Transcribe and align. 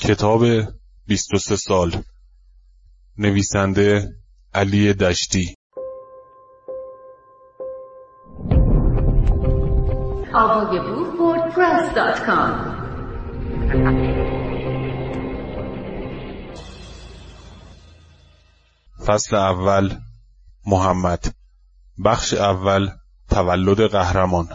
کتاب 0.00 0.42
23 1.06 1.56
سال. 1.56 2.02
نویسنده 3.18 4.16
علی 4.54 4.92
دشتی. 4.92 5.54
فصل 19.06 19.36
اول 19.36 19.90
محمد. 20.66 21.34
بخش 22.04 22.34
اول 22.34 22.88
تولد 23.30 23.80
قهرمان. 23.80 24.48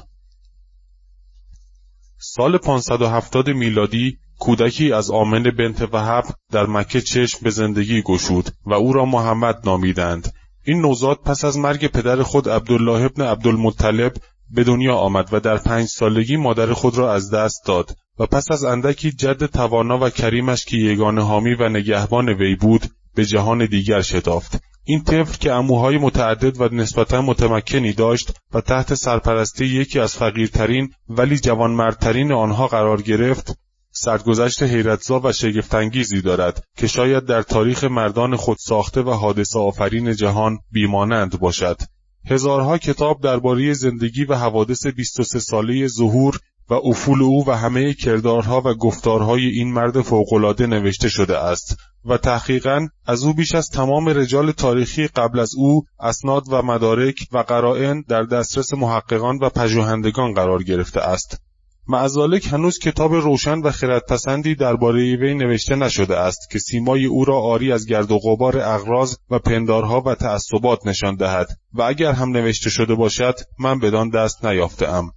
سال 2.17 2.57
570 2.57 3.49
میلادی 3.49 4.24
کودکی 4.39 4.93
از 4.93 5.11
آمن 5.11 5.43
بنت 5.43 5.93
وهب 5.93 6.23
در 6.51 6.65
مکه 6.65 7.01
چشم 7.01 7.39
به 7.43 7.49
زندگی 7.49 8.01
گشود 8.01 8.49
و 8.65 8.73
او 8.73 8.93
را 8.93 9.05
محمد 9.05 9.61
نامیدند. 9.65 10.33
این 10.65 10.81
نوزاد 10.81 11.19
پس 11.25 11.45
از 11.45 11.57
مرگ 11.57 11.87
پدر 11.87 12.23
خود 12.23 12.49
عبدالله 12.49 13.05
ابن 13.05 13.21
عبدالمطلب 13.23 14.13
به 14.49 14.63
دنیا 14.63 14.95
آمد 14.95 15.29
و 15.31 15.39
در 15.39 15.57
پنج 15.57 15.87
سالگی 15.87 16.35
مادر 16.35 16.73
خود 16.73 16.97
را 16.97 17.13
از 17.13 17.31
دست 17.31 17.61
داد 17.65 17.95
و 18.19 18.25
پس 18.25 18.51
از 18.51 18.63
اندکی 18.63 19.11
جد 19.11 19.45
توانا 19.45 19.99
و 20.05 20.09
کریمش 20.09 20.65
که 20.65 20.77
یگان 20.77 21.19
حامی 21.19 21.53
و 21.53 21.69
نگهبان 21.69 22.29
وی 22.29 22.55
بود 22.55 22.85
به 23.15 23.25
جهان 23.25 23.65
دیگر 23.65 24.01
شتافت. 24.01 24.59
این 24.83 25.03
طفل 25.03 25.37
که 25.37 25.51
اموهای 25.51 25.97
متعدد 25.97 26.61
و 26.61 26.69
نسبتا 26.75 27.21
متمکنی 27.21 27.93
داشت 27.93 28.33
و 28.53 28.61
تحت 28.61 28.93
سرپرستی 28.93 29.65
یکی 29.65 29.99
از 29.99 30.15
فقیرترین 30.15 30.93
ولی 31.09 31.37
جوانمردترین 31.37 32.31
آنها 32.31 32.67
قرار 32.67 33.01
گرفت 33.01 33.57
سرگذشت 33.97 34.63
حیرتزا 34.63 35.19
و 35.23 35.31
شگفتانگیزی 35.31 36.21
دارد 36.21 36.63
که 36.77 36.87
شاید 36.87 37.25
در 37.25 37.41
تاریخ 37.41 37.83
مردان 37.83 38.35
خود 38.35 38.57
ساخته 38.59 39.01
و 39.01 39.11
حادثه 39.11 39.59
آفرین 39.59 40.15
جهان 40.15 40.57
بیمانند 40.71 41.39
باشد. 41.39 41.77
هزارها 42.29 42.77
کتاب 42.77 43.21
درباره 43.21 43.73
زندگی 43.73 44.25
و 44.25 44.35
حوادث 44.35 44.87
23 44.87 45.39
ساله 45.39 45.87
ظهور 45.87 46.39
و 46.69 46.73
افول 46.73 47.21
او 47.21 47.49
و 47.49 47.51
همه 47.51 47.93
کردارها 47.93 48.61
و 48.65 48.73
گفتارهای 48.73 49.45
این 49.45 49.73
مرد 49.73 50.01
فوقالعاده 50.01 50.67
نوشته 50.67 51.09
شده 51.09 51.37
است 51.37 51.77
و 52.05 52.17
تحقیقا 52.17 52.87
از 53.05 53.23
او 53.23 53.33
بیش 53.33 53.55
از 53.55 53.69
تمام 53.69 54.09
رجال 54.09 54.51
تاریخی 54.51 55.07
قبل 55.07 55.39
از 55.39 55.51
او 55.57 55.83
اسناد 55.99 56.43
و 56.49 56.61
مدارک 56.61 57.27
و 57.31 57.37
قرائن 57.37 58.03
در 58.07 58.23
دسترس 58.23 58.73
محققان 58.73 59.37
و 59.41 59.49
پژوهندگان 59.49 60.33
قرار 60.33 60.63
گرفته 60.63 61.01
است. 61.01 61.44
معزالک 61.87 62.47
هنوز 62.53 62.79
کتاب 62.79 63.13
روشن 63.13 63.59
و 63.59 63.71
خردپسندی 63.71 64.55
درباره 64.55 65.15
وی 65.15 65.33
نوشته 65.33 65.75
نشده 65.75 66.17
است 66.17 66.49
که 66.51 66.59
سیمای 66.59 67.05
او 67.05 67.25
را 67.25 67.39
آری 67.39 67.71
از 67.71 67.85
گرد 67.85 68.11
و 68.11 68.19
غبار 68.19 68.57
اغراض 68.57 69.15
و 69.29 69.39
پندارها 69.39 70.01
و 70.01 70.15
تعصبات 70.15 70.87
نشان 70.87 71.15
دهد 71.15 71.47
و 71.73 71.81
اگر 71.81 72.11
هم 72.11 72.29
نوشته 72.29 72.69
شده 72.69 72.95
باشد 72.95 73.35
من 73.59 73.79
بدان 73.79 74.09
دست 74.09 74.45
نیافتهام. 74.45 75.11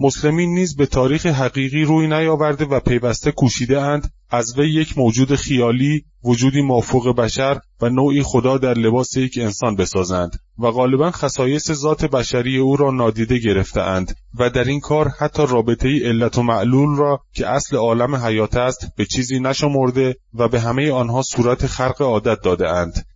مسلمین 0.00 0.54
نیز 0.54 0.76
به 0.76 0.86
تاریخ 0.86 1.26
حقیقی 1.26 1.84
روی 1.84 2.06
نیاورده 2.06 2.64
و 2.64 2.80
پیوسته 2.80 3.32
کوشیده 3.32 3.80
اند 3.80 4.12
از 4.30 4.58
وی 4.58 4.68
یک 4.68 4.98
موجود 4.98 5.34
خیالی 5.34 6.04
وجودی 6.24 6.62
مافوق 6.62 7.16
بشر 7.16 7.60
و 7.80 7.88
نوعی 7.88 8.22
خدا 8.22 8.58
در 8.58 8.74
لباس 8.74 9.16
یک 9.16 9.38
انسان 9.38 9.76
بسازند 9.76 10.38
و 10.58 10.70
غالبا 10.70 11.10
خصایص 11.10 11.72
ذات 11.72 12.04
بشری 12.04 12.58
او 12.58 12.76
را 12.76 12.90
نادیده 12.90 13.38
گرفتهاند 13.38 14.16
و 14.38 14.50
در 14.50 14.64
این 14.64 14.80
کار 14.80 15.08
حتی 15.08 15.46
رابطه 15.46 15.88
ای 15.88 15.98
علت 15.98 16.38
و 16.38 16.42
معلول 16.42 16.96
را 16.96 17.20
که 17.34 17.46
اصل 17.46 17.76
عالم 17.76 18.14
حیات 18.14 18.56
است 18.56 18.86
به 18.96 19.04
چیزی 19.04 19.40
نشمرده 19.40 20.16
و 20.34 20.48
به 20.48 20.60
همه 20.60 20.92
آنها 20.92 21.22
صورت 21.22 21.66
خرق 21.66 22.02
عادت 22.02 22.38
داده 22.42 22.68
اند. 22.68 23.06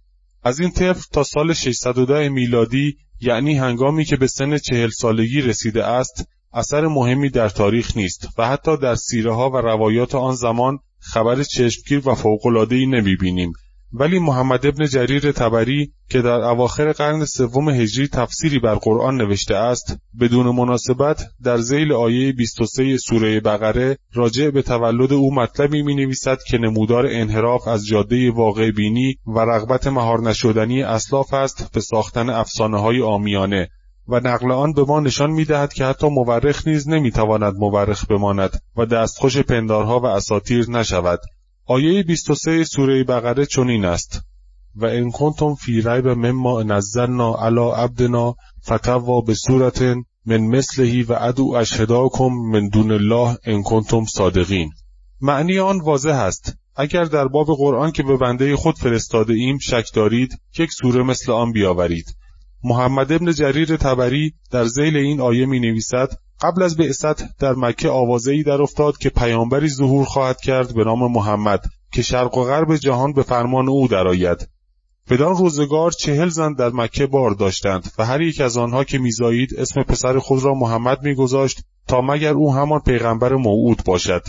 از 0.42 0.60
این 0.60 0.70
طفل 0.70 1.02
تا 1.12 1.22
سال 1.22 1.52
610 1.52 2.28
میلادی 2.28 2.96
یعنی 3.20 3.54
هنگامی 3.54 4.04
که 4.04 4.16
به 4.16 4.26
سن 4.26 4.58
چهل 4.58 4.88
سالگی 4.88 5.40
رسیده 5.40 5.84
است 5.84 6.24
اثر 6.52 6.86
مهمی 6.86 7.30
در 7.30 7.48
تاریخ 7.48 7.96
نیست 7.96 8.28
و 8.38 8.48
حتی 8.48 8.76
در 8.76 8.94
سیره 8.94 9.34
ها 9.34 9.50
و 9.50 9.56
روایات 9.56 10.14
آن 10.14 10.34
زمان 10.34 10.78
خبر 10.98 11.42
چشمگیر 11.42 12.08
و 12.08 12.14
فوق‌العاده‌ای 12.14 12.86
نمی‌بینیم. 12.86 13.52
ولی 13.92 14.18
محمد 14.18 14.66
ابن 14.66 14.86
جریر 14.86 15.32
تبری 15.32 15.92
که 16.10 16.22
در 16.22 16.30
اواخر 16.30 16.92
قرن 16.92 17.24
سوم 17.24 17.68
هجری 17.68 18.08
تفسیری 18.08 18.58
بر 18.58 18.74
قرآن 18.74 19.16
نوشته 19.16 19.54
است 19.54 19.96
بدون 20.20 20.46
مناسبت 20.46 21.22
در 21.44 21.58
زیل 21.58 21.92
آیه 21.92 22.32
23 22.32 22.96
سوره 22.96 23.40
بقره 23.40 23.98
راجع 24.14 24.50
به 24.50 24.62
تولد 24.62 25.12
او 25.12 25.34
مطلبی 25.34 25.82
می 25.82 25.94
نویسد 25.94 26.38
که 26.48 26.58
نمودار 26.58 27.06
انحراف 27.10 27.68
از 27.68 27.86
جاده 27.86 28.30
واقع 28.30 28.70
بینی 28.70 29.14
و 29.26 29.38
رغبت 29.38 29.86
مهار 29.86 30.20
نشدنی 30.20 30.82
اسلاف 30.82 31.34
است 31.34 31.72
به 31.72 31.80
ساختن 31.80 32.30
افسانه 32.30 32.80
های 32.80 33.02
آمیانه. 33.02 33.68
و 34.10 34.20
نقل 34.24 34.52
آن 34.52 34.72
به 34.72 34.84
ما 34.84 35.00
نشان 35.00 35.30
می‌دهد 35.30 35.72
که 35.72 35.84
حتی 35.84 36.08
مورخ 36.08 36.68
نیز 36.68 36.88
نمی‌تواند 36.88 37.54
مورخ 37.56 38.06
بماند 38.06 38.62
و 38.76 38.86
دستخوش 38.86 39.38
پندارها 39.38 40.00
و 40.00 40.06
اساطیر 40.06 40.70
نشود. 40.70 41.20
آیه 41.66 42.02
23 42.02 42.64
سوره 42.64 43.04
بقره 43.04 43.46
چنین 43.46 43.84
است. 43.84 44.22
و 44.76 44.86
ان 44.86 45.10
کنتم 45.10 45.54
فی 45.54 45.80
ریب 45.80 46.08
مما 46.08 46.62
نزلنا 46.62 47.34
علی 47.34 47.70
عبدنا 47.76 48.34
فتوا 48.64 49.20
به 49.20 49.34
صورت 49.34 49.82
من 50.26 50.40
مثلهی 50.40 51.02
و 51.02 51.16
ادو 51.20 51.54
اشهداکم 51.54 52.28
من 52.52 52.68
دون 52.68 52.90
الله 52.90 53.36
ان 53.44 53.62
کنتم 53.62 54.04
صادقین. 54.04 54.70
معنی 55.20 55.58
آن 55.58 55.80
واضح 55.80 56.14
است. 56.14 56.56
اگر 56.76 57.04
در 57.04 57.28
باب 57.28 57.46
قرآن 57.46 57.92
که 57.92 58.02
به 58.02 58.16
بنده 58.16 58.56
خود 58.56 58.78
فرستاده 58.78 59.34
ایم 59.34 59.58
شک 59.58 59.94
دارید 59.94 60.40
یک 60.58 60.72
سوره 60.72 61.02
مثل 61.02 61.32
آن 61.32 61.52
بیاورید. 61.52 62.16
محمد 62.64 63.12
ابن 63.12 63.32
جریر 63.32 63.76
تبری 63.76 64.34
در 64.50 64.64
زیل 64.64 64.96
این 64.96 65.20
آیه 65.20 65.46
می 65.46 65.60
نویسد 65.60 66.08
قبل 66.42 66.62
از 66.62 66.76
بعثت 66.76 67.38
در 67.38 67.52
مکه 67.52 67.88
آوازه 67.88 68.42
در 68.42 68.62
افتاد 68.62 68.98
که 68.98 69.10
پیامبری 69.10 69.68
ظهور 69.68 70.04
خواهد 70.04 70.40
کرد 70.40 70.74
به 70.74 70.84
نام 70.84 71.12
محمد 71.12 71.64
که 71.92 72.02
شرق 72.02 72.38
و 72.38 72.44
غرب 72.44 72.76
جهان 72.76 73.12
به 73.12 73.22
فرمان 73.22 73.68
او 73.68 73.88
درآید. 73.88 74.48
بدان 75.10 75.36
روزگار 75.36 75.90
چهل 75.90 76.28
زن 76.28 76.52
در 76.52 76.68
مکه 76.68 77.06
بار 77.06 77.30
داشتند 77.30 77.92
و 77.98 78.04
هر 78.04 78.20
یک 78.20 78.40
از 78.40 78.56
آنها 78.56 78.84
که 78.84 78.98
میزایید 78.98 79.54
اسم 79.58 79.82
پسر 79.82 80.18
خود 80.18 80.44
را 80.44 80.54
محمد 80.54 81.02
میگذاشت 81.02 81.60
تا 81.88 82.00
مگر 82.00 82.32
او 82.32 82.54
همان 82.54 82.80
پیغمبر 82.80 83.32
موعود 83.32 83.82
باشد. 83.84 84.22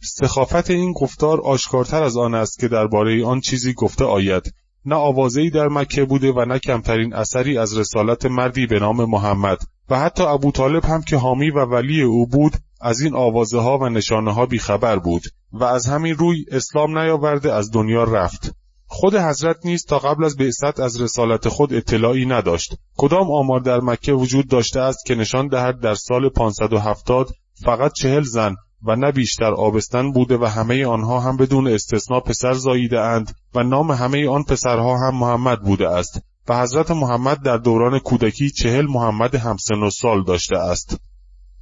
سخافت 0.00 0.70
این 0.70 0.92
گفتار 0.92 1.40
آشکارتر 1.40 2.02
از 2.02 2.16
آن 2.16 2.34
است 2.34 2.58
که 2.58 2.68
درباره 2.68 3.24
آن 3.24 3.40
چیزی 3.40 3.72
گفته 3.72 4.04
آید. 4.04 4.52
نه 4.86 4.94
آوازهای 4.94 5.50
در 5.50 5.68
مکه 5.68 6.04
بوده 6.04 6.32
و 6.32 6.44
نه 6.44 6.58
کمترین 6.58 7.14
اثری 7.14 7.58
از 7.58 7.78
رسالت 7.78 8.26
مردی 8.26 8.66
به 8.66 8.78
نام 8.78 9.04
محمد. 9.04 9.58
و 9.90 9.98
حتی 9.98 10.22
ابو 10.22 10.52
طالب 10.52 10.84
هم 10.84 11.02
که 11.02 11.16
حامی 11.16 11.50
و 11.50 11.64
ولی 11.64 12.02
او 12.02 12.26
بود 12.26 12.52
از 12.80 13.00
این 13.00 13.14
آوازه 13.14 13.58
ها 13.58 13.78
و 13.78 13.88
نشانه 13.88 14.32
ها 14.32 14.46
بیخبر 14.46 14.98
بود 14.98 15.22
و 15.52 15.64
از 15.64 15.86
همین 15.86 16.14
روی 16.14 16.44
اسلام 16.50 16.98
نیاورده 16.98 17.52
از 17.52 17.70
دنیا 17.72 18.04
رفت. 18.04 18.54
خود 18.86 19.14
حضرت 19.14 19.56
نیز 19.64 19.84
تا 19.84 19.98
قبل 19.98 20.24
از 20.24 20.36
بعثت 20.36 20.80
از 20.80 21.00
رسالت 21.00 21.48
خود 21.48 21.74
اطلاعی 21.74 22.26
نداشت. 22.26 22.76
کدام 22.96 23.30
آمار 23.30 23.60
در 23.60 23.80
مکه 23.80 24.12
وجود 24.12 24.48
داشته 24.48 24.80
است 24.80 25.06
که 25.06 25.14
نشان 25.14 25.48
دهد 25.48 25.80
در 25.80 25.94
سال 25.94 26.28
570 26.28 27.30
فقط 27.64 27.92
چهل 27.92 28.22
زن 28.22 28.54
و 28.86 28.96
نه 28.96 29.12
بیشتر 29.12 29.54
آبستن 29.54 30.12
بوده 30.12 30.36
و 30.36 30.44
همه 30.44 30.86
آنها 30.86 31.20
هم 31.20 31.36
بدون 31.36 31.68
استثنا 31.68 32.20
پسر 32.20 32.52
زاییده 32.52 33.00
اند 33.00 33.34
و 33.54 33.62
نام 33.62 33.90
همه 33.90 34.28
آن 34.28 34.42
پسرها 34.42 34.98
هم 34.98 35.14
محمد 35.14 35.62
بوده 35.62 35.88
است 35.88 36.20
و 36.48 36.62
حضرت 36.62 36.90
محمد 36.90 37.42
در 37.42 37.56
دوران 37.56 37.98
کودکی 37.98 38.50
چهل 38.50 38.86
محمد 38.86 39.34
همسن 39.34 39.82
و 39.82 39.90
سال 39.90 40.24
داشته 40.24 40.56
است 40.56 41.00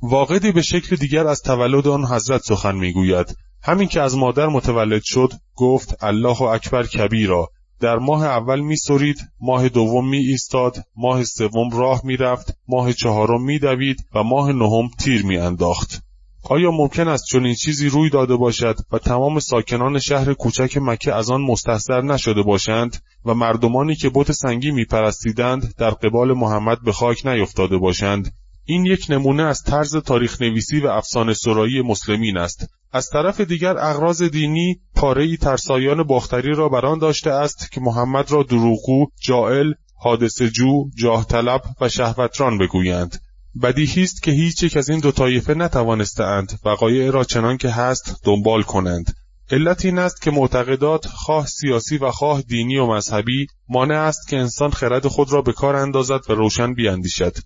واقعی 0.02 0.52
به 0.52 0.62
شکل 0.62 0.96
دیگر 0.96 1.26
از 1.26 1.42
تولد 1.42 1.88
آن 1.88 2.04
حضرت 2.04 2.42
سخن 2.42 2.74
می‌گوید 2.74 3.36
همین 3.62 3.88
که 3.88 4.00
از 4.00 4.16
مادر 4.16 4.46
متولد 4.46 5.02
شد 5.04 5.32
گفت 5.54 6.04
الله 6.04 6.42
اکبر 6.42 6.86
کبیرا 6.86 7.50
در 7.80 7.96
ماه 7.96 8.24
اول 8.24 8.60
می 8.60 8.76
سرید، 8.76 9.18
ماه 9.40 9.68
دوم 9.68 10.08
می 10.08 10.18
ایستاد، 10.18 10.84
ماه 10.96 11.24
سوم 11.24 11.70
راه 11.70 12.00
می 12.04 12.16
رفت، 12.16 12.58
ماه 12.68 12.92
چهارم 12.92 13.42
می 13.44 13.58
دوید 13.58 14.04
و 14.14 14.22
ماه 14.22 14.52
نهم 14.52 14.90
تیر 14.98 15.26
می 15.26 15.36
انداخت. 15.36 16.02
آیا 16.44 16.70
ممکن 16.70 17.08
است 17.08 17.24
چنین 17.30 17.54
چیزی 17.54 17.88
روی 17.88 18.10
داده 18.10 18.36
باشد 18.36 18.76
و 18.92 18.98
تمام 18.98 19.38
ساکنان 19.38 19.98
شهر 19.98 20.34
کوچک 20.34 20.78
مکه 20.82 21.14
از 21.14 21.30
آن 21.30 21.40
مستحضر 21.40 22.00
نشده 22.00 22.42
باشند 22.42 23.02
و 23.24 23.34
مردمانی 23.34 23.94
که 23.94 24.10
بت 24.14 24.32
سنگی 24.32 24.70
میپرستیدند 24.70 25.74
در 25.78 25.90
قبال 25.90 26.32
محمد 26.32 26.78
به 26.84 26.92
خاک 26.92 27.26
نیفتاده 27.26 27.78
باشند؟ 27.78 28.32
این 28.64 28.86
یک 28.86 29.06
نمونه 29.08 29.42
از 29.42 29.62
طرز 29.62 29.96
تاریخ 29.96 30.42
نویسی 30.42 30.80
و 30.80 30.86
افسانه 30.86 31.34
سرایی 31.34 31.82
مسلمین 31.82 32.36
است. 32.36 32.68
از 32.92 33.08
طرف 33.10 33.40
دیگر 33.40 33.78
اغراض 33.78 34.22
دینی 34.22 34.80
پارهای 34.94 35.36
ترسایان 35.36 36.02
باختری 36.02 36.54
را 36.54 36.68
بران 36.68 36.98
داشته 36.98 37.30
است 37.30 37.70
که 37.72 37.80
محمد 37.80 38.30
را 38.30 38.42
دروغگو 38.42 39.06
جائل 39.20 39.72
حادث 39.96 40.42
جو 40.42 40.90
جاه 40.96 41.26
طلب 41.26 41.62
و 41.80 41.88
شهوتران 41.88 42.58
بگویند. 42.58 43.20
بدیهی 43.62 44.02
است 44.02 44.22
که 44.22 44.30
هیچ 44.30 44.62
یک 44.62 44.76
از 44.76 44.88
این 44.88 45.00
دو 45.00 45.12
طایفه 45.12 45.54
نتوانستهاند 45.54 46.60
وقایع 46.64 47.10
را 47.10 47.24
چنان 47.24 47.56
که 47.56 47.68
هست 47.68 48.20
دنبال 48.24 48.62
کنند. 48.62 49.14
علت 49.50 49.84
این 49.84 49.98
است 49.98 50.22
که 50.22 50.30
معتقدات 50.30 51.06
خواه 51.06 51.46
سیاسی 51.46 51.98
و 51.98 52.10
خواه 52.10 52.42
دینی 52.42 52.78
و 52.78 52.86
مذهبی 52.86 53.46
مانع 53.68 53.94
است 53.94 54.28
که 54.28 54.36
انسان 54.36 54.70
خرد 54.70 55.06
خود 55.06 55.32
را 55.32 55.42
به 55.42 55.52
کار 55.52 55.76
اندازد 55.76 56.20
و 56.28 56.32
روشن 56.32 56.74
بیاندیشد 56.74 57.36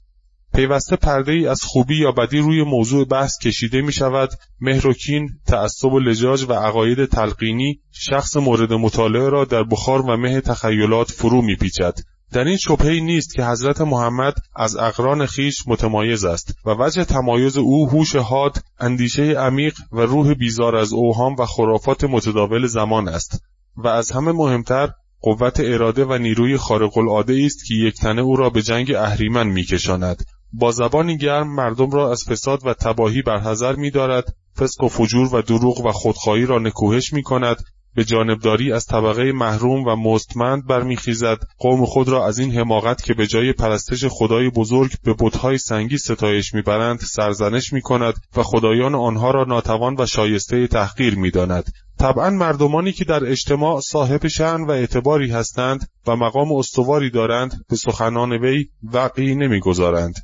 پیوسته 0.55 0.97
پرده 0.97 1.33
ای 1.33 1.47
از 1.47 1.63
خوبی 1.63 1.97
یا 1.97 2.13
بدی 2.13 2.39
روی 2.39 2.63
موضوع 2.63 3.05
بحث 3.05 3.39
کشیده 3.39 3.83
می 3.83 3.93
شود 3.93 4.31
مهر 4.61 4.87
و 4.87 4.93
کین 4.93 5.29
تعصب 5.47 5.93
و 5.93 5.99
لجاج 5.99 6.45
و 6.49 6.53
عقاید 6.53 7.05
تلقینی 7.05 7.81
شخص 7.93 8.37
مورد 8.37 8.73
مطالعه 8.73 9.29
را 9.29 9.45
در 9.45 9.65
بخار 9.65 10.03
و 10.03 10.17
مه 10.17 10.41
تخیلات 10.41 11.11
فرو 11.11 11.43
می 11.43 11.57
پیچد 11.57 11.95
در 12.33 12.45
این 12.45 12.57
شبهی 12.57 13.01
نیست 13.01 13.35
که 13.35 13.45
حضرت 13.45 13.81
محمد 13.81 14.35
از 14.57 14.77
اقران 14.77 15.27
خیش 15.27 15.69
متمایز 15.69 16.25
است 16.25 16.55
و 16.65 16.71
وجه 16.71 17.05
تمایز 17.05 17.57
او 17.57 17.91
هوش 17.91 18.17
حاد 18.17 18.59
اندیشه 18.81 19.23
عمیق 19.23 19.75
و 19.93 20.01
روح 20.01 20.35
بیزار 20.35 20.77
از 20.77 20.93
اوهام 20.93 21.37
و 21.39 21.47
خرافات 21.47 22.05
متداول 22.05 22.67
زمان 22.67 23.09
است 23.09 23.43
و 23.77 23.89
از 23.89 24.11
همه 24.11 24.33
مهمتر 24.33 24.89
قوت 25.21 25.61
اراده 25.61 26.05
و 26.05 26.19
نیروی 26.19 26.57
خارق 26.57 26.99
العاده 26.99 27.43
است 27.45 27.65
که 27.67 27.75
یک 27.75 27.95
تنه 27.95 28.23
او 28.23 28.37
را 28.37 28.51
به 28.51 28.63
جنگ 28.63 28.95
اهریمن 28.95 29.47
میکشاند. 29.47 30.25
با 30.53 30.73
زبانی 30.73 31.17
گرم 31.17 31.55
مردم 31.55 31.91
را 31.91 32.13
از 32.13 32.25
فساد 32.29 32.67
و 32.67 32.75
تباهی 32.75 33.23
برحذر 33.23 33.77
میدارد 33.77 34.35
فسق 34.59 34.85
و 34.85 34.89
فجور 34.89 35.35
و 35.35 35.43
دروغ 35.43 35.87
و 35.87 35.93
خودخواهی 35.93 36.47
را 36.47 36.59
نکوهش 36.59 37.13
می 37.13 37.23
کند 37.23 37.65
به 37.99 38.05
جانبداری 38.05 38.73
از 38.73 38.87
طبقه 38.87 39.33
محروم 39.33 39.85
و 39.85 39.97
مستمند 39.97 40.67
برمیخیزد. 40.67 41.39
قوم 41.59 41.85
خود 41.85 42.09
را 42.09 42.27
از 42.27 42.39
این 42.39 42.53
حماقت 42.53 43.03
که 43.03 43.15
به 43.15 43.27
جای 43.27 43.53
پرستش 43.53 44.05
خدای 44.05 44.51
بزرگ 44.51 44.91
به 45.05 45.15
بتهای 45.19 45.59
سنگی 45.59 45.99
ستایش 45.99 46.55
می‌برند 46.55 47.01
سرزنش 47.01 47.73
می‌کند 47.73 48.15
و 48.37 48.43
خدایان 48.43 48.95
آنها 48.95 49.31
را 49.31 49.45
ناتوان 49.45 49.97
و 49.99 50.07
شایسته 50.07 50.67
تحقیر 50.67 51.19
می‌داند. 51.19 51.73
طبعا 51.99 52.31
مردمانی 52.31 52.93
که 52.93 53.05
در 53.05 53.25
اجتماع 53.25 53.81
صاحب 53.81 54.27
شعن 54.27 54.65
و 54.65 54.71
اعتباری 54.71 55.31
هستند 55.31 55.89
و 56.07 56.17
مقام 56.17 56.53
استواری 56.53 57.11
دارند 57.11 57.65
به 57.71 57.77
سخنان 57.77 58.33
وی 58.33 58.69
وقعی 58.93 59.35
نمی‌گذارند. 59.35 60.15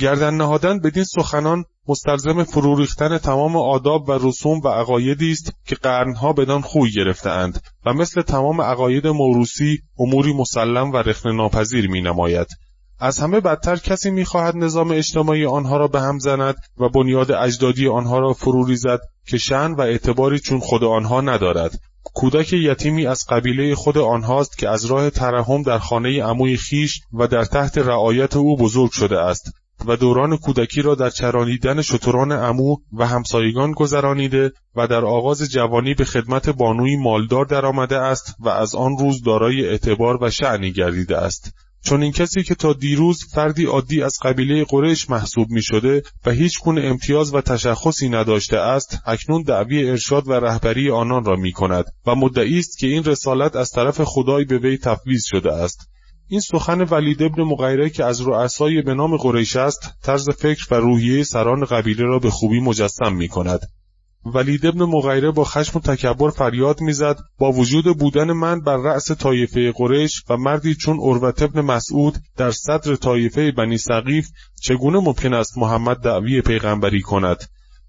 گردن 0.00 0.34
نهادن 0.34 0.78
بدین 0.78 1.04
سخنان 1.04 1.64
مستلزم 1.88 2.44
فرو 2.44 2.76
ریختن 2.76 3.18
تمام 3.18 3.56
آداب 3.56 4.08
و 4.08 4.12
رسوم 4.12 4.60
و 4.64 4.68
عقایدی 4.68 5.32
است 5.32 5.52
که 5.66 5.74
قرنها 5.74 6.32
بدان 6.32 6.60
خوی 6.60 6.90
گرفتهاند 6.90 7.62
و 7.86 7.92
مثل 7.92 8.22
تمام 8.22 8.60
عقاید 8.60 9.06
موروسی 9.06 9.78
اموری 9.98 10.32
مسلم 10.32 10.92
و 10.92 10.96
رخن 10.96 11.36
ناپذیر 11.36 11.90
می 11.90 12.00
نماید. 12.00 12.46
از 13.00 13.18
همه 13.18 13.40
بدتر 13.40 13.76
کسی 13.76 14.10
می‌خواهد 14.10 14.56
نظام 14.56 14.90
اجتماعی 14.90 15.46
آنها 15.46 15.76
را 15.76 15.88
به 15.88 16.00
هم 16.00 16.18
زند 16.18 16.54
و 16.78 16.88
بنیاد 16.88 17.32
اجدادی 17.32 17.88
آنها 17.88 18.18
را 18.18 18.32
فرو 18.32 18.64
ریزد 18.64 19.00
که 19.26 19.38
شن 19.38 19.72
و 19.72 19.80
اعتباری 19.80 20.38
چون 20.38 20.58
خود 20.58 20.84
آنها 20.84 21.20
ندارد 21.20 21.80
کودک 22.14 22.52
یتیمی 22.52 23.06
از 23.06 23.24
قبیله 23.28 23.74
خود 23.74 23.98
آنهاست 23.98 24.58
که 24.58 24.68
از 24.68 24.84
راه 24.84 25.10
ترحم 25.10 25.62
در 25.62 25.78
خانه 25.78 26.22
عموی 26.22 26.56
خیش 26.56 27.00
و 27.12 27.26
در 27.26 27.44
تحت 27.44 27.78
رعایت 27.78 28.36
او 28.36 28.56
بزرگ 28.56 28.90
شده 28.90 29.18
است 29.18 29.52
و 29.86 29.96
دوران 29.96 30.36
کودکی 30.36 30.82
را 30.82 30.94
در 30.94 31.10
چرانیدن 31.10 31.82
شتران 31.82 32.32
امو 32.32 32.76
و 32.92 33.06
همسایگان 33.06 33.72
گذرانیده 33.72 34.52
و 34.76 34.86
در 34.86 35.04
آغاز 35.04 35.50
جوانی 35.50 35.94
به 35.94 36.04
خدمت 36.04 36.48
بانوی 36.48 36.96
مالدار 36.96 37.44
درآمده 37.44 37.96
است 37.96 38.34
و 38.40 38.48
از 38.48 38.74
آن 38.74 38.98
روز 38.98 39.22
دارای 39.22 39.66
اعتبار 39.66 40.24
و 40.24 40.30
شعنی 40.30 40.72
گردیده 40.72 41.16
است. 41.16 41.52
چون 41.84 42.02
این 42.02 42.12
کسی 42.12 42.42
که 42.42 42.54
تا 42.54 42.72
دیروز 42.72 43.24
فردی 43.34 43.64
عادی 43.64 44.02
از 44.02 44.12
قبیله 44.22 44.64
قریش 44.64 45.10
محسوب 45.10 45.50
می 45.50 45.62
شده 45.62 46.02
و 46.26 46.30
هیچ 46.30 46.60
گونه 46.62 46.80
امتیاز 46.80 47.34
و 47.34 47.40
تشخصی 47.40 48.08
نداشته 48.08 48.56
است 48.56 48.98
اکنون 49.06 49.42
دعوی 49.42 49.90
ارشاد 49.90 50.28
و 50.28 50.32
رهبری 50.32 50.90
آنان 50.90 51.24
را 51.24 51.36
می 51.36 51.52
کند 51.52 51.84
و 52.06 52.14
مدعی 52.14 52.58
است 52.58 52.78
که 52.78 52.86
این 52.86 53.04
رسالت 53.04 53.56
از 53.56 53.70
طرف 53.70 54.00
خدای 54.04 54.44
به 54.44 54.58
وی 54.58 54.78
تفویض 54.78 55.24
شده 55.24 55.52
است. 55.52 55.88
این 56.30 56.40
سخن 56.40 56.80
ولید 56.80 57.22
ابن 57.22 57.42
مغیره 57.42 57.90
که 57.90 58.04
از 58.04 58.20
رؤسای 58.20 58.82
به 58.82 58.94
نام 58.94 59.16
قریش 59.16 59.56
است 59.56 59.90
طرز 60.02 60.30
فکر 60.30 60.66
و 60.70 60.74
روحیه 60.74 61.24
سران 61.24 61.64
قبیله 61.64 62.04
را 62.04 62.18
به 62.18 62.30
خوبی 62.30 62.60
مجسم 62.60 63.12
می 63.12 63.28
کند. 63.28 63.60
ولید 64.34 64.66
ابن 64.66 64.82
مغیره 64.82 65.30
با 65.30 65.44
خشم 65.44 65.78
و 65.78 65.80
تکبر 65.80 66.30
فریاد 66.30 66.80
می‌زد 66.80 67.18
با 67.38 67.52
وجود 67.52 67.98
بودن 67.98 68.32
من 68.32 68.60
بر 68.60 68.76
رأس 68.76 69.12
طایفه 69.12 69.72
قریش 69.72 70.22
و 70.28 70.36
مردی 70.36 70.74
چون 70.74 70.98
اروت 71.00 71.42
ابن 71.42 71.60
مسعود 71.60 72.18
در 72.36 72.50
صدر 72.50 72.96
طایفه 72.96 73.52
بنی 73.52 73.78
سقیف 73.78 74.28
چگونه 74.62 74.98
ممکن 74.98 75.34
است 75.34 75.58
محمد 75.58 75.96
دعوی 75.96 76.40
پیغمبری 76.40 77.00
کند 77.00 77.44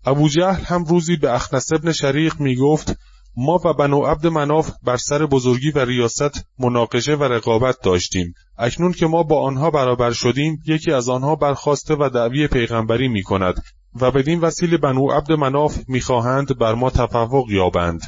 ابو 0.05 0.29
جهل 0.29 0.63
هم 0.63 0.83
روزی 0.83 1.15
به 1.15 1.35
اخنس 1.35 1.73
ابن 1.73 1.91
شریق 1.91 2.39
می 2.39 2.55
گفت 2.55 2.95
ما 3.37 3.59
و 3.65 3.73
بنو 3.73 4.05
عبد 4.05 4.27
مناف 4.27 4.71
بر 4.83 4.97
سر 4.97 5.25
بزرگی 5.25 5.71
و 5.71 5.79
ریاست 5.79 6.45
مناقشه 6.59 7.15
و 7.15 7.23
رقابت 7.23 7.75
داشتیم. 7.83 8.33
اکنون 8.57 8.91
که 8.91 9.07
ما 9.07 9.23
با 9.23 9.41
آنها 9.41 9.71
برابر 9.71 10.11
شدیم 10.11 10.63
یکی 10.67 10.91
از 10.91 11.09
آنها 11.09 11.35
برخواسته 11.35 11.95
و 11.99 12.09
دعوی 12.09 12.47
پیغمبری 12.47 13.07
می 13.07 13.23
کند 13.23 13.63
و 14.01 14.11
بدین 14.11 14.39
وسیله 14.39 14.77
بنو 14.77 15.11
عبد 15.11 15.31
مناف 15.31 15.79
می‌خواهند 15.87 16.57
بر 16.57 16.73
ما 16.73 16.89
تفوق 16.89 17.49
یابند. 17.49 18.01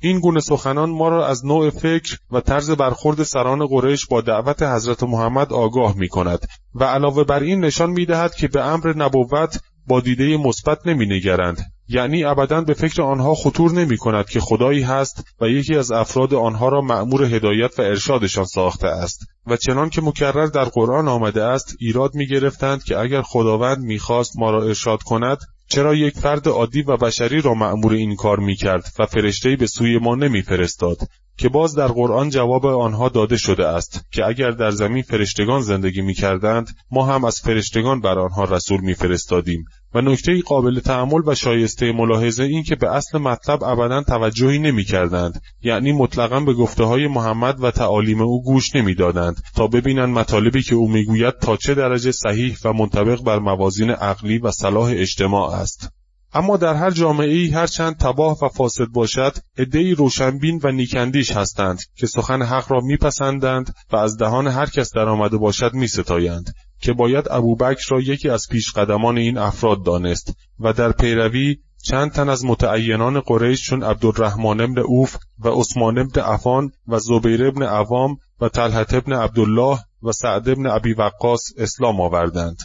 این 0.00 0.20
گونه 0.20 0.40
سخنان 0.40 0.90
ما 0.90 1.08
را 1.08 1.26
از 1.26 1.46
نوع 1.46 1.70
فکر 1.70 2.18
و 2.30 2.40
طرز 2.40 2.70
برخورد 2.70 3.22
سران 3.22 3.66
قریش 3.66 4.06
با 4.06 4.20
دعوت 4.20 4.62
حضرت 4.62 5.02
محمد 5.02 5.52
آگاه 5.52 5.96
می 5.96 6.08
کند 6.08 6.46
و 6.74 6.84
علاوه 6.84 7.24
بر 7.24 7.40
این 7.40 7.60
نشان 7.60 7.90
می 7.90 8.06
دهد 8.06 8.34
که 8.34 8.48
به 8.48 8.64
امر 8.64 8.96
نبوت 8.96 9.60
با 9.86 10.00
دیده 10.00 10.36
مثبت 10.36 10.86
نمی 10.86 11.06
نگرند 11.06 11.73
یعنی 11.88 12.24
ابدا 12.24 12.60
به 12.60 12.74
فکر 12.74 13.02
آنها 13.02 13.34
خطور 13.34 13.72
نمی 13.72 13.96
کند 13.96 14.28
که 14.28 14.40
خدایی 14.40 14.82
هست 14.82 15.24
و 15.40 15.48
یکی 15.48 15.76
از 15.76 15.92
افراد 15.92 16.34
آنها 16.34 16.68
را 16.68 16.80
مأمور 16.80 17.24
هدایت 17.24 17.78
و 17.78 17.82
ارشادشان 17.82 18.44
ساخته 18.44 18.88
است. 18.88 19.20
و 19.46 19.56
چنان 19.56 19.90
که 19.90 20.02
مکرر 20.02 20.46
در 20.46 20.64
قرآن 20.64 21.08
آمده 21.08 21.42
است 21.42 21.76
ایراد 21.80 22.14
می 22.14 22.26
گرفتند 22.26 22.84
که 22.84 22.98
اگر 22.98 23.22
خداوند 23.22 23.78
می‌خواست 23.78 24.38
ما 24.38 24.50
را 24.50 24.64
ارشاد 24.64 25.02
کند 25.02 25.38
چرا 25.68 25.94
یک 25.94 26.14
فرد 26.14 26.48
عادی 26.48 26.82
و 26.82 26.96
بشری 26.96 27.40
را 27.40 27.54
مأمور 27.54 27.92
این 27.92 28.16
کار 28.16 28.40
می 28.40 28.56
کرد 28.56 28.84
و 28.98 29.06
فرشتهای 29.06 29.56
به 29.56 29.66
سوی 29.66 29.98
ما 29.98 30.14
نمی 30.14 30.42
فرستاد 30.42 30.98
که 31.36 31.48
باز 31.48 31.74
در 31.74 31.86
قرآن 31.86 32.30
جواب 32.30 32.66
آنها 32.66 33.08
داده 33.08 33.36
شده 33.36 33.66
است 33.66 34.06
که 34.12 34.24
اگر 34.26 34.50
در 34.50 34.70
زمین 34.70 35.02
فرشتگان 35.02 35.60
زندگی 35.60 36.02
می 36.02 36.14
کردند 36.14 36.76
ما 36.90 37.06
هم 37.06 37.24
از 37.24 37.40
فرشتگان 37.40 38.00
بر 38.00 38.18
آنها 38.18 38.44
رسول 38.44 38.80
می 38.80 38.94
فرستادیم 38.94 39.64
و 39.94 40.00
نکته 40.00 40.42
قابل 40.42 40.80
تعمل 40.80 41.20
و 41.26 41.34
شایسته 41.34 41.92
ملاحظه 41.92 42.42
این 42.42 42.62
که 42.62 42.76
به 42.76 42.94
اصل 42.94 43.18
مطلب 43.18 43.64
ابدا 43.64 44.02
توجهی 44.02 44.58
نمی 44.58 44.84
کردند 44.84 45.42
یعنی 45.62 45.92
مطلقا 45.92 46.40
به 46.40 46.54
گفته 46.54 46.84
های 46.84 47.06
محمد 47.06 47.64
و 47.64 47.70
تعالیم 47.70 48.20
او 48.22 48.42
گوش 48.44 48.76
نمی 48.76 48.94
دادند 48.94 49.42
تا 49.56 49.66
ببینند 49.66 50.08
مطالبی 50.08 50.62
که 50.62 50.74
او 50.74 50.88
می‌گوید 50.88 51.38
تا 51.38 51.56
چه 51.56 51.74
درجه 51.74 52.12
صحیح 52.12 52.56
و 52.64 52.72
منطبق 52.72 53.22
بر 53.22 53.38
موازین 53.38 53.90
عقلی 53.90 54.38
و 54.38 54.50
صلاح 54.50 54.90
اجتماع 54.94 55.50
است. 55.50 55.88
اما 56.36 56.56
در 56.56 56.74
هر 56.74 56.90
جامعه 56.90 57.34
ای 57.34 57.48
هر 57.48 57.66
چند 57.66 57.96
تباه 57.96 58.44
و 58.44 58.48
فاسد 58.48 58.86
باشد 58.86 59.36
عدهای 59.58 59.94
روشنبین 59.94 60.60
و 60.62 60.72
نیکندیش 60.72 61.32
هستند 61.32 61.80
که 61.96 62.06
سخن 62.06 62.42
حق 62.42 62.72
را 62.72 62.80
میپسندند 62.80 63.74
و 63.92 63.96
از 63.96 64.16
دهان 64.16 64.46
هر 64.46 64.66
کس 64.66 64.94
در 64.94 65.08
آمده 65.08 65.36
باشد 65.36 65.74
میستایند. 65.74 66.54
که 66.84 66.92
باید 66.92 67.24
ابوبکر 67.30 67.84
را 67.90 68.00
یکی 68.00 68.28
از 68.28 68.48
پیشقدمان 68.50 69.18
این 69.18 69.38
افراد 69.38 69.84
دانست 69.84 70.36
و 70.60 70.72
در 70.72 70.92
پیروی 70.92 71.56
چند 71.82 72.12
تن 72.12 72.28
از 72.28 72.44
متعینان 72.44 73.20
قریش 73.20 73.62
چون 73.66 73.82
عبدالرحمن 73.82 74.60
ابن 74.60 74.78
اوف 74.78 75.16
و 75.38 75.48
عثمان 75.48 75.98
ابن 75.98 76.20
عفان 76.20 76.70
و 76.88 76.98
زبیر 76.98 77.46
ابن 77.46 77.62
عوام 77.62 78.16
و 78.40 78.48
طلحت 78.48 78.94
ابن 78.94 79.12
عبدالله 79.12 79.78
و 80.02 80.12
سعد 80.12 80.48
ابن 80.48 80.66
ابی 80.66 80.92
وقاص 80.92 81.40
اسلام 81.58 82.00
آوردند. 82.00 82.56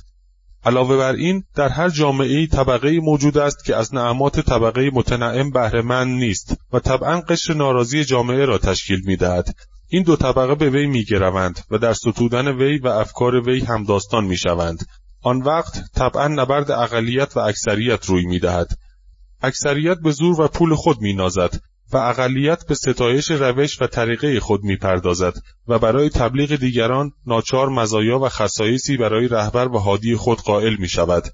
علاوه 0.66 0.98
بر 0.98 1.14
این 1.14 1.44
در 1.56 1.70
هر 1.70 1.90
جامعه 1.90 2.48
طبقه 2.48 3.00
موجود 3.00 3.38
است 3.38 3.66
که 3.66 3.76
از 3.76 3.94
نعمات 3.94 4.40
طبقه 4.40 4.90
متنعم 4.94 5.52
بهرهمند 5.52 6.20
نیست 6.20 6.56
و 6.74 6.80
طبعا 6.80 7.22
قشر 7.22 7.54
ناراضی 7.54 8.06
جامعه 8.06 8.46
را 8.46 8.58
تشکیل 8.58 9.02
می‌دهد. 9.06 9.56
این 9.92 10.04
دو 10.04 10.16
طبقه 10.16 10.56
به 10.56 10.70
وی 10.70 10.88
میگروند 10.88 11.60
و 11.72 11.78
در 11.78 11.94
ستودن 11.94 12.48
وی 12.48 12.78
و 12.78 12.88
افکار 12.88 13.36
وی 13.36 13.60
همداستان 13.60 14.26
می‌شوند. 14.26 14.86
آن 15.22 15.42
وقت 15.42 15.82
طبعا 15.96 16.28
نبرد 16.28 16.72
اقلیت 16.72 17.38
و 17.38 17.40
اکثریت 17.40 18.06
روی 18.06 18.26
می‌دهد. 18.26 18.68
اکثریت 19.42 19.98
به 19.98 20.12
زور 20.12 20.42
و 20.42 20.48
پول 20.48 20.76
خود 20.76 21.02
مینازد 21.02 21.62
و 21.94 21.98
اقلیت 21.98 22.68
به 22.68 22.76
ستایش 22.76 23.32
روش 23.32 23.82
و 23.82 23.88
طریقه 23.88 24.40
خود 24.40 24.64
می‌پردازد 24.64 25.34
و 25.68 25.80
برای 25.80 26.10
تبلیغ 26.10 26.56
دیگران 26.56 27.12
ناچار 27.26 27.70
مزایا 27.70 28.20
و 28.20 28.30
خصایصی 28.30 28.98
برای 28.98 29.28
رهبر 29.28 29.68
و 29.68 29.78
حادی 29.78 30.16
خود 30.16 30.42
قائل 30.42 30.76
می 30.80 30.90
شود. 30.90 31.28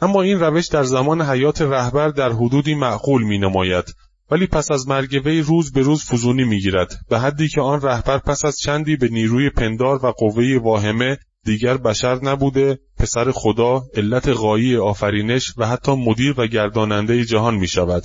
اما 0.00 0.22
این 0.22 0.40
روش 0.40 0.68
در 0.68 0.82
زمان 0.82 1.22
حیات 1.22 1.62
رهبر 1.62 2.08
در 2.08 2.32
حدودی 2.32 2.74
معقول 2.74 3.22
می 3.22 3.38
نماید 3.38 3.94
ولی 4.30 4.46
پس 4.46 4.70
از 4.70 4.88
مرگ 4.88 5.22
وی 5.24 5.40
روز 5.40 5.72
به 5.72 5.80
روز 5.80 6.04
فزونی 6.04 6.44
می 6.44 6.60
گیرد 6.60 6.92
به 7.08 7.18
حدی 7.18 7.48
که 7.48 7.60
آن 7.60 7.82
رهبر 7.82 8.18
پس 8.18 8.44
از 8.44 8.56
چندی 8.58 8.96
به 8.96 9.08
نیروی 9.08 9.50
پندار 9.50 10.06
و 10.06 10.12
قوه 10.12 10.58
واهمه 10.62 11.18
دیگر 11.44 11.76
بشر 11.76 12.18
نبوده 12.22 12.78
پسر 12.98 13.30
خدا 13.30 13.82
علت 13.94 14.28
غایی 14.28 14.76
آفرینش 14.76 15.54
و 15.56 15.66
حتی 15.66 15.92
مدیر 15.92 16.40
و 16.40 16.46
گرداننده 16.46 17.24
جهان 17.24 17.54
می 17.54 17.68
شود 17.68 18.02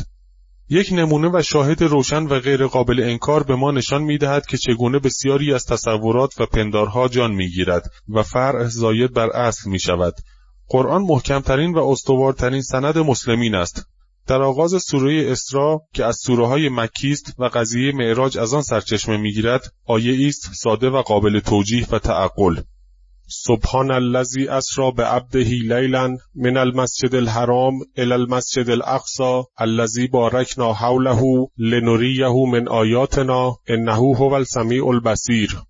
یک 0.70 0.90
نمونه 0.94 1.30
و 1.34 1.42
شاهد 1.42 1.84
روشن 1.84 2.24
و 2.24 2.40
غیر 2.40 2.68
قابل 2.68 3.04
انکار 3.04 3.44
به 3.44 3.56
ما 3.56 3.72
نشان 3.72 4.04
می 4.04 4.18
دهد 4.18 4.46
که 4.46 4.58
چگونه 4.58 5.00
بسیاری 5.00 5.54
از 5.54 5.66
تصورات 5.66 6.42
و 6.42 6.46
پندارها 6.46 7.08
جان 7.08 7.32
می 7.32 7.50
گیرد 7.50 7.92
و 8.10 8.24
فرع 8.24 8.64
زاید 8.64 9.14
بر 9.14 9.30
اصل 9.30 9.70
می 9.70 9.80
شود. 9.80 10.14
قرآن 10.68 11.02
محکمترین 11.02 11.74
و 11.74 11.90
استوارترین 11.90 12.62
سند 12.62 12.98
مسلمین 12.98 13.56
است. 13.56 13.88
در 14.28 14.42
آغاز 14.42 14.84
سوره 14.84 15.32
اسراء 15.32 15.80
که 15.94 16.06
از 16.06 16.18
سوره 16.26 16.48
های 16.48 16.70
مکی 16.70 17.12
است 17.12 17.34
و 17.40 17.46
قضیه 17.46 17.92
معراج 17.92 18.38
از 18.38 18.54
آن 18.54 18.62
سرچشمه 18.62 19.18
می‌گیرد 19.18 19.74
آیه 19.86 20.28
است 20.28 20.50
ساده 20.54 20.90
و 20.90 21.02
قابل 21.02 21.40
توجیه 21.40 21.88
و 21.92 22.00
تعقل. 22.00 22.56
سبحان 23.28 23.92
الذی 23.92 24.48
اسرا 24.48 24.92
بعبده 24.92 25.44
لیلا 25.44 26.18
من 26.36 26.58
المسجد 26.58 27.16
الحرام 27.16 27.74
الى 27.98 28.14
المسجد 28.14 28.70
الاقصى 28.70 29.44
الذی 29.58 30.08
بارکنا 30.08 30.74
حوله 30.74 31.48
لنریه 31.58 32.46
من 32.52 32.68
آیاتنا 32.68 33.58
انه 33.68 34.16
هو 34.16 34.34
السمیع 34.34 34.88
البصیر. 34.88 35.62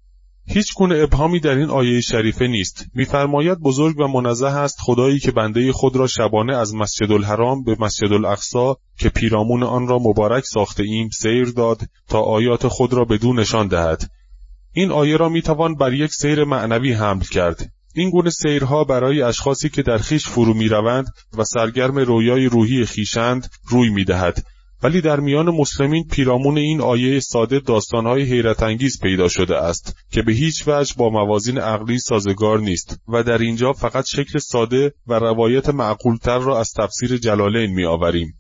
هیچ 0.48 0.74
گونه 0.76 0.96
ابهامی 0.96 1.40
در 1.40 1.58
این 1.58 1.70
آیه 1.70 2.02
شریفه 2.02 2.48
نیست. 2.48 2.86
میفرماید 2.94 3.60
بزرگ 3.60 4.00
و 4.00 4.08
منزه 4.08 4.48
است 4.48 4.78
خدایی 4.82 5.20
که 5.20 5.32
بنده 5.32 5.72
خود 5.72 5.96
را 5.96 6.08
شبانه 6.08 6.58
از 6.58 6.76
مسجد 6.76 7.12
الحرام 7.12 7.64
به 7.64 7.76
مسجد 7.80 8.14
الاقصا 8.14 8.78
که 8.98 9.10
پیرامون 9.10 9.64
آن 9.64 9.88
را 9.88 10.00
مبارک 10.00 10.46
ساخته 10.46 10.84
ایم 10.84 11.10
سیر 11.10 11.46
داد 11.46 11.82
تا 12.08 12.22
آیات 12.22 12.68
خود 12.68 12.94
را 12.94 13.06
بدون 13.06 13.40
نشان 13.40 13.68
دهد. 13.68 14.10
این 14.74 14.92
آیه 14.92 15.18
را 15.18 15.30
می‌توان 15.30 15.76
بر 15.76 15.94
یک 15.94 16.12
سیر 16.14 16.44
معنوی 16.44 16.94
حمل 16.94 17.24
کرد. 17.24 17.72
این 17.96 18.10
گونه 18.10 18.30
سیرها 18.30 18.84
برای 18.84 19.22
اشخاصی 19.22 19.70
که 19.70 19.82
در 19.82 19.98
خیش 19.98 20.28
فرو 20.28 20.54
می‌روند 20.54 21.08
و 21.38 21.44
سرگرم 21.44 22.00
رویای 22.00 22.46
روحی 22.46 22.86
خیشند 22.86 23.52
روی 23.70 23.90
می‌دهد. 23.90 24.46
ولی 24.86 25.02
در 25.02 25.20
میان 25.20 25.50
مسلمین 25.50 26.08
پیرامون 26.08 26.58
این 26.58 26.82
آیه 26.82 27.20
ساده 27.20 27.60
داستانهای 27.60 28.24
حیرت 28.24 28.64
انگیز 28.64 29.00
پیدا 29.00 29.28
شده 29.28 29.58
است 29.58 29.96
که 30.12 30.22
به 30.22 30.34
هیچ 30.34 30.64
وجه 30.68 30.94
با 30.98 31.10
موازین 31.10 31.58
عقلی 31.58 32.00
سازگار 32.00 32.60
نیست 32.60 33.00
و 33.08 33.24
در 33.24 33.38
اینجا 33.38 33.74
فقط 33.74 34.06
شکل 34.08 34.40
ساده 34.40 34.94
و 35.08 35.14
روایت 35.14 35.70
معقولتر 35.70 36.40
را 36.40 36.60
از 36.60 36.72
تفسیر 36.78 37.18
جلالین 37.18 37.72
می 37.72 37.86
آوریم. 37.86 38.38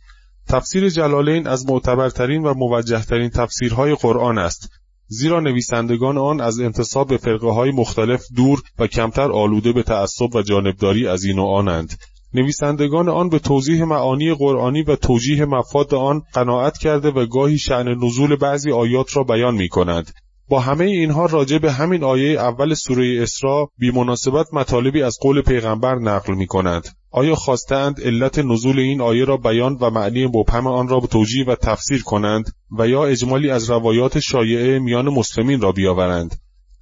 تفسیر 0.47 0.89
جلالین 0.89 1.47
از 1.47 1.69
معتبرترین 1.69 2.43
و 2.43 2.53
موجهترین 2.53 3.29
تفسیرهای 3.29 3.95
قرآن 3.95 4.37
است 4.37 4.69
زیرا 5.07 5.39
نویسندگان 5.39 6.17
آن 6.17 6.41
از 6.41 6.59
انتصاب 6.59 7.07
به 7.07 7.17
فرقه 7.17 7.49
های 7.49 7.71
مختلف 7.71 8.23
دور 8.35 8.61
و 8.79 8.87
کمتر 8.87 9.31
آلوده 9.31 9.71
به 9.71 9.83
تعصب 9.83 10.35
و 10.35 10.41
جانبداری 10.41 11.07
از 11.07 11.23
این 11.23 11.39
و 11.39 11.45
آنند 11.45 11.93
نویسندگان 12.35 13.09
آن 13.09 13.29
به 13.29 13.39
توضیح 13.39 13.83
معانی 13.83 14.33
قرآنی 14.33 14.81
و 14.81 14.95
توجیه 14.95 15.45
مفاد 15.45 15.93
آن 15.93 16.21
قناعت 16.33 16.77
کرده 16.77 17.11
و 17.11 17.25
گاهی 17.25 17.57
شعن 17.57 17.87
نزول 17.87 18.35
بعضی 18.35 18.71
آیات 18.71 19.17
را 19.17 19.23
بیان 19.23 19.55
می 19.55 19.69
کنند. 19.69 20.11
با 20.49 20.59
همه 20.59 20.85
اینها 20.85 21.25
راجع 21.25 21.57
به 21.57 21.71
همین 21.71 22.03
آیه 22.03 22.39
اول 22.39 22.73
سوره 22.73 23.23
اسراء 23.23 23.65
بی 23.77 23.91
مناسبت 23.91 24.45
مطالبی 24.53 25.01
از 25.03 25.17
قول 25.21 25.41
پیغمبر 25.41 25.95
نقل 25.95 26.33
می 26.33 26.47
کنند. 26.47 26.87
آیا 27.11 27.35
خواستند 27.35 28.01
علت 28.01 28.39
نزول 28.39 28.79
این 28.79 29.01
آیه 29.01 29.25
را 29.25 29.37
بیان 29.37 29.77
و 29.81 29.89
معنی 29.89 30.25
مبهم 30.25 30.67
آن 30.67 30.87
را 30.87 30.99
به 30.99 31.07
توجیه 31.07 31.45
و 31.45 31.55
تفسیر 31.55 32.03
کنند 32.03 32.45
و 32.79 32.87
یا 32.87 33.05
اجمالی 33.05 33.49
از 33.49 33.69
روایات 33.69 34.19
شایعه 34.19 34.79
میان 34.79 35.09
مسلمین 35.09 35.61
را 35.61 35.71
بیاورند 35.71 36.35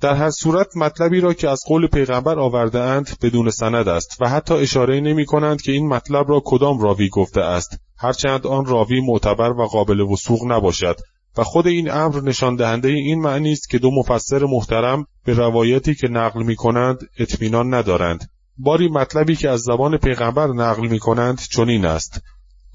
در 0.04 0.16
هر 0.16 0.30
صورت 0.30 0.78
مطلبی 0.78 1.20
را 1.20 1.34
که 1.34 1.50
از 1.50 1.62
قول 1.68 1.88
پیغمبر 1.88 2.40
آورده 2.40 2.80
اند 2.80 3.18
بدون 3.22 3.50
سند 3.50 3.88
است 3.88 4.18
و 4.22 4.30
حتی 4.30 4.54
اشاره 4.54 5.00
نمی 5.00 5.26
کنند 5.26 5.62
که 5.62 5.72
این 5.72 5.88
مطلب 5.88 6.30
را 6.30 6.42
کدام 6.46 6.80
راوی 6.80 7.10
گفته 7.10 7.42
است. 7.42 7.80
هرچند 7.98 8.48
آن 8.48 8.66
راوی 8.66 9.02
معتبر 9.02 9.50
و 9.50 9.66
قابل 9.66 10.00
وسوق 10.00 10.52
نباشد 10.52 10.96
و 11.38 11.44
خود 11.44 11.68
این 11.68 11.92
امر 11.92 12.22
نشان 12.22 12.56
دهنده 12.56 12.90
این 12.90 13.22
معنی 13.22 13.52
است 13.52 13.70
که 13.70 13.80
دو 13.80 13.92
مفسر 13.92 14.46
محترم 14.46 15.06
به 15.26 15.34
روایتی 15.34 15.96
که 15.96 16.08
نقل 16.08 16.44
می 16.44 16.56
کنند 16.56 16.98
اطمینان 17.20 17.74
ندارند. 17.74 18.30
باری 18.58 18.88
مطلبی 18.88 19.36
که 19.36 19.50
از 19.50 19.62
زبان 19.62 19.98
پیغمبر 19.98 20.48
نقل 20.48 20.88
می 20.88 21.00
کنند 21.00 21.42
چنین 21.52 21.86
است. 21.86 22.22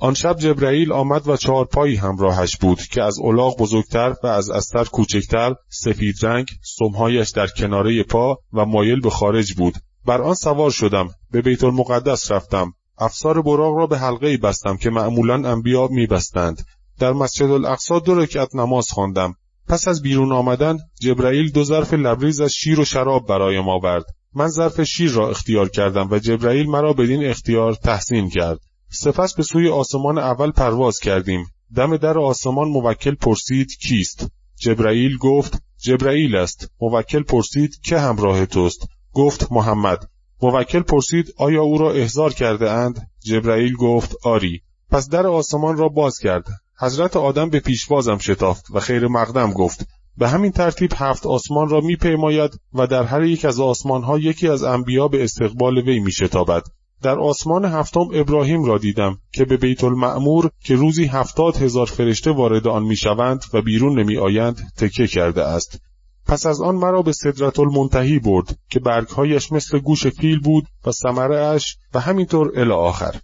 آن 0.00 0.14
شب 0.14 0.36
جبرئیل 0.38 0.92
آمد 0.92 1.28
و 1.28 1.36
چهار 1.36 1.64
پایی 1.64 1.96
همراهش 1.96 2.56
بود 2.56 2.82
که 2.82 3.02
از 3.02 3.18
الاغ 3.24 3.58
بزرگتر 3.58 4.14
و 4.22 4.26
از 4.26 4.50
استر 4.50 4.84
کوچکتر 4.84 5.54
سفید 5.68 6.14
رنگ 6.22 6.46
سمهایش 6.62 7.30
در 7.30 7.46
کناره 7.46 8.02
پا 8.02 8.38
و 8.52 8.64
مایل 8.64 9.00
به 9.00 9.10
خارج 9.10 9.54
بود. 9.54 9.74
بر 10.06 10.22
آن 10.22 10.34
سوار 10.34 10.70
شدم 10.70 11.08
به 11.30 11.42
بیت 11.42 11.64
المقدس 11.64 12.30
رفتم. 12.30 12.72
افسار 12.98 13.42
براغ 13.42 13.76
را 13.76 13.86
به 13.86 13.98
حلقه 13.98 14.36
بستم 14.36 14.76
که 14.76 14.90
معمولا 14.90 15.34
انبیا 15.34 15.88
میبستند. 15.90 16.66
در 16.98 17.12
مسجد 17.12 17.50
الاقصا 17.50 17.98
دو 17.98 18.14
رکعت 18.14 18.54
نماز 18.54 18.90
خواندم. 18.90 19.34
پس 19.68 19.88
از 19.88 20.02
بیرون 20.02 20.32
آمدن 20.32 20.78
جبرئیل 21.00 21.50
دو 21.50 21.64
ظرف 21.64 21.94
لبریز 21.94 22.40
از 22.40 22.52
شیر 22.52 22.80
و 22.80 22.84
شراب 22.84 23.26
برایم 23.26 23.68
آورد. 23.68 24.04
من 24.34 24.48
ظرف 24.48 24.82
شیر 24.82 25.10
را 25.10 25.30
اختیار 25.30 25.68
کردم 25.68 26.08
و 26.10 26.18
جبرئیل 26.18 26.66
مرا 26.66 26.92
بدین 26.92 27.24
اختیار 27.24 27.74
تحسین 27.74 28.28
کرد. 28.30 28.58
سپس 28.90 29.34
به 29.34 29.42
سوی 29.42 29.68
آسمان 29.68 30.18
اول 30.18 30.50
پرواز 30.50 30.98
کردیم. 30.98 31.46
دم 31.76 31.96
در 31.96 32.18
آسمان 32.18 32.68
موکل 32.68 33.14
پرسید 33.14 33.78
کیست؟ 33.82 34.26
جبرائیل 34.56 35.16
گفت 35.16 35.62
جبرائیل 35.82 36.36
است. 36.36 36.70
موکل 36.80 37.22
پرسید 37.22 37.80
که 37.80 37.98
همراه 37.98 38.46
توست؟ 38.46 38.88
گفت 39.12 39.52
محمد. 39.52 40.08
موکل 40.42 40.82
پرسید 40.82 41.34
آیا 41.36 41.62
او 41.62 41.78
را 41.78 41.92
احضار 41.92 42.32
کرده 42.32 42.70
اند؟ 42.70 43.10
جبرائیل 43.24 43.76
گفت 43.76 44.16
آری. 44.22 44.62
پس 44.90 45.08
در 45.08 45.26
آسمان 45.26 45.76
را 45.76 45.88
باز 45.88 46.18
کرد. 46.18 46.44
حضرت 46.80 47.16
آدم 47.16 47.50
به 47.50 47.60
پیشوازم 47.60 48.18
شتافت 48.18 48.64
و 48.70 48.80
خیر 48.80 49.08
مقدم 49.08 49.52
گفت 49.52 49.86
به 50.16 50.28
همین 50.28 50.52
ترتیب 50.52 50.92
هفت 50.96 51.26
آسمان 51.26 51.68
را 51.68 51.80
میپیماید 51.80 52.60
و 52.74 52.86
در 52.86 53.02
هر 53.02 53.22
یک 53.22 53.44
از 53.44 53.60
آسمانها 53.60 54.18
یکی 54.18 54.48
از 54.48 54.62
انبیا 54.62 55.08
به 55.08 55.24
استقبال 55.24 55.78
وی 55.78 55.98
میشتابد. 55.98 56.62
در 57.02 57.18
آسمان 57.18 57.64
هفتم 57.64 58.08
ابراهیم 58.14 58.64
را 58.64 58.78
دیدم 58.78 59.18
که 59.32 59.44
به 59.44 59.56
بیت 59.56 59.84
المعمور 59.84 60.50
که 60.64 60.76
روزی 60.76 61.04
هفتاد 61.06 61.56
هزار 61.56 61.86
فرشته 61.86 62.30
وارد 62.30 62.68
آن 62.68 62.82
می‌شوند 62.82 63.44
و 63.52 63.62
بیرون 63.62 64.00
نمی 64.00 64.16
آیند 64.16 64.72
تکه 64.76 65.06
کرده 65.06 65.44
است. 65.44 65.80
پس 66.26 66.46
از 66.46 66.60
آن 66.60 66.74
مرا 66.74 67.02
به 67.02 67.12
صدرت 67.12 67.58
المنتهی 67.58 68.18
برد 68.18 68.58
که 68.70 68.80
برگهایش 68.80 69.52
مثل 69.52 69.78
گوش 69.78 70.06
فیل 70.06 70.40
بود 70.40 70.66
و 70.86 70.92
سمره 70.92 71.40
اش 71.40 71.76
و 71.94 72.00
همینطور 72.00 72.52
الی 72.60 72.72
آخر. 72.72 73.14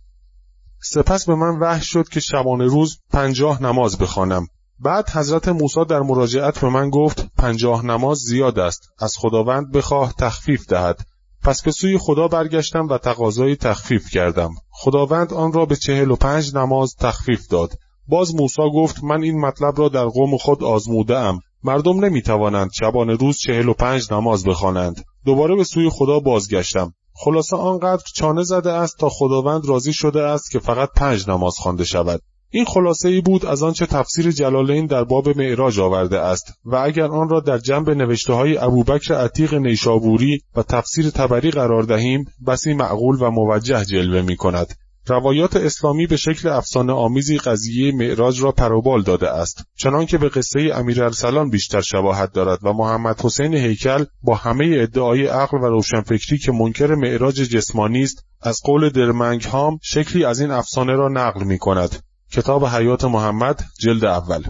سپس 0.82 1.26
به 1.26 1.34
من 1.34 1.58
وحش 1.58 1.86
شد 1.92 2.08
که 2.08 2.20
شبانه 2.20 2.64
روز 2.64 2.98
پنجاه 3.10 3.62
نماز 3.62 3.98
بخوانم. 3.98 4.46
بعد 4.80 5.10
حضرت 5.10 5.48
موسی 5.48 5.84
در 5.84 6.00
مراجعت 6.00 6.58
به 6.58 6.68
من 6.68 6.90
گفت 6.90 7.26
پنجاه 7.38 7.86
نماز 7.86 8.18
زیاد 8.18 8.58
است 8.58 8.88
از 8.98 9.14
خداوند 9.18 9.72
بخواه 9.72 10.14
تخفیف 10.18 10.66
دهد 10.66 11.06
پس 11.44 11.62
به 11.62 11.70
سوی 11.70 11.98
خدا 11.98 12.28
برگشتم 12.28 12.88
و 12.88 12.98
تقاضای 12.98 13.56
تخفیف 13.56 14.10
کردم. 14.10 14.50
خداوند 14.70 15.32
آن 15.32 15.52
را 15.52 15.66
به 15.66 15.76
چهل 15.76 16.10
و 16.10 16.16
پنج 16.16 16.54
نماز 16.54 16.94
تخفیف 16.96 17.48
داد. 17.48 17.72
باز 18.08 18.34
موسی 18.34 18.62
گفت 18.74 19.04
من 19.04 19.22
این 19.22 19.40
مطلب 19.40 19.78
را 19.78 19.88
در 19.88 20.04
قوم 20.04 20.36
خود 20.36 20.64
آزموده 20.64 21.18
ام. 21.18 21.38
مردم 21.62 22.04
نمی 22.04 22.22
توانند 22.22 22.70
شبان 22.80 23.10
روز 23.10 23.38
چهل 23.38 23.68
و 23.68 23.72
پنج 23.72 24.12
نماز 24.12 24.44
بخوانند. 24.44 25.04
دوباره 25.24 25.56
به 25.56 25.64
سوی 25.64 25.88
خدا 25.90 26.20
بازگشتم. 26.20 26.92
خلاصه 27.14 27.56
آنقدر 27.56 28.02
چانه 28.14 28.42
زده 28.42 28.72
است 28.72 28.98
تا 28.98 29.08
خداوند 29.08 29.66
راضی 29.66 29.92
شده 29.92 30.22
است 30.22 30.50
که 30.50 30.58
فقط 30.58 30.88
پنج 30.96 31.28
نماز 31.28 31.54
خوانده 31.58 31.84
شود. 31.84 32.20
این 32.56 32.64
خلاصه 32.64 33.08
ای 33.08 33.20
بود 33.20 33.46
از 33.46 33.62
آنچه 33.62 33.86
تفسیر 33.86 34.30
جلالین 34.30 34.86
در 34.86 35.04
باب 35.04 35.38
معراج 35.38 35.80
آورده 35.80 36.20
است 36.20 36.52
و 36.64 36.76
اگر 36.76 37.06
آن 37.06 37.28
را 37.28 37.40
در 37.40 37.58
جنب 37.58 37.90
نوشته 37.90 38.32
های 38.32 38.58
ابوبکر 38.58 39.14
عتیق 39.14 39.54
نیشابوری 39.54 40.40
و 40.56 40.62
تفسیر 40.62 41.10
تبری 41.10 41.50
قرار 41.50 41.82
دهیم 41.82 42.24
بسی 42.46 42.74
معقول 42.74 43.16
و 43.22 43.30
موجه 43.30 43.84
جلوه 43.84 44.22
می 44.22 44.36
کند. 44.36 44.74
روایات 45.06 45.56
اسلامی 45.56 46.06
به 46.06 46.16
شکل 46.16 46.48
افسانه 46.48 46.92
آمیزی 46.92 47.38
قضیه 47.38 47.92
معراج 47.92 48.42
را 48.42 48.52
پروبال 48.52 49.02
داده 49.02 49.30
است 49.30 49.64
چنانکه 49.76 50.18
به 50.18 50.28
قصه 50.28 50.70
امیر 50.74 51.04
ارسلان 51.04 51.50
بیشتر 51.50 51.80
شباهت 51.80 52.32
دارد 52.32 52.58
و 52.62 52.72
محمد 52.72 53.20
حسین 53.20 53.54
هیکل 53.54 54.04
با 54.22 54.34
همه 54.34 54.76
ادعای 54.78 55.26
عقل 55.26 55.58
و 55.58 55.66
روشنفکری 55.66 56.38
که 56.38 56.52
منکر 56.52 56.94
معراج 56.94 57.34
جسمانی 57.34 58.02
است 58.02 58.24
از 58.42 58.60
قول 58.64 58.88
درمنگ 58.88 59.42
هام 59.42 59.78
شکلی 59.82 60.24
از 60.24 60.40
این 60.40 60.50
افسانه 60.50 60.92
را 60.92 61.08
نقل 61.08 61.44
می 61.44 61.58
کند 61.58 62.02
کتاب 62.34 62.64
حیات 62.64 63.04
محمد 63.04 63.64
جلد 63.80 64.04
اول. 64.04 64.42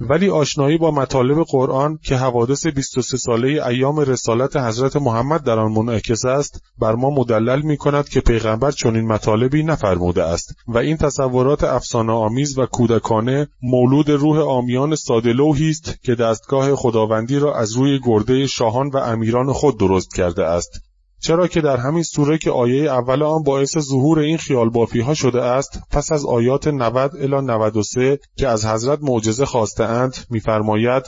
ولی 0.00 0.30
آشنایی 0.30 0.78
با 0.78 0.90
مطالب 0.90 1.44
قرآن 1.48 1.98
که 2.04 2.16
حوادث 2.16 2.66
23 2.66 3.16
ساله 3.16 3.66
ایام 3.66 4.00
رسالت 4.00 4.56
حضرت 4.56 4.96
محمد 4.96 5.44
در 5.44 5.58
آن 5.58 5.72
منعکس 5.72 6.24
است 6.24 6.62
بر 6.78 6.94
ما 6.94 7.10
مدلل 7.10 7.62
می 7.62 7.76
کند 7.76 8.08
که 8.08 8.20
پیغمبر 8.20 8.70
چنین 8.70 9.06
مطالبی 9.06 9.62
نفرموده 9.62 10.24
است 10.24 10.54
و 10.68 10.78
این 10.78 10.96
تصورات 10.96 11.64
افسانه 11.64 12.12
آمیز 12.12 12.58
و 12.58 12.66
کودکانه 12.66 13.48
مولود 13.62 14.10
روح 14.10 14.38
آمیان 14.38 14.94
سادلوهی 14.94 15.70
است 15.70 16.02
که 16.02 16.14
دستگاه 16.14 16.74
خداوندی 16.74 17.38
را 17.38 17.56
از 17.56 17.72
روی 17.72 18.00
گرده 18.04 18.46
شاهان 18.46 18.88
و 18.88 18.96
امیران 18.96 19.52
خود 19.52 19.78
درست 19.78 20.14
کرده 20.14 20.44
است. 20.44 20.91
چرا 21.22 21.46
که 21.46 21.60
در 21.60 21.76
همین 21.76 22.02
سوره 22.02 22.38
که 22.38 22.50
آیه 22.50 22.90
اول 22.90 23.22
آن 23.22 23.42
باعث 23.42 23.78
ظهور 23.78 24.18
این 24.18 24.36
خیال 24.36 24.70
بافی 24.70 25.00
ها 25.00 25.14
شده 25.14 25.42
است 25.42 25.80
پس 25.90 26.12
از 26.12 26.26
آیات 26.26 26.68
90 26.68 27.16
الی 27.16 27.46
93 27.46 28.18
که 28.36 28.48
از 28.48 28.66
حضرت 28.66 28.98
معجزه 29.02 29.46
خواسته 29.46 29.84
اند 29.84 30.16
میفرماید 30.30 31.02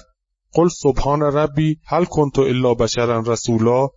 قل 0.53 0.69
سبحان 0.69 1.23
ربی 1.23 1.77
هل 1.87 2.05
کنت 2.05 2.39
الا 2.39 2.75
بشرا 2.75 3.21
رسولا؟ 3.27 3.89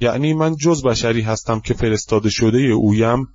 یعنی 0.00 0.34
من 0.34 0.56
جز 0.56 0.82
بشری 0.82 1.20
هستم 1.20 1.60
که 1.60 1.74
فرستاده 1.74 2.30
شده 2.30 2.58
اویم. 2.58 3.26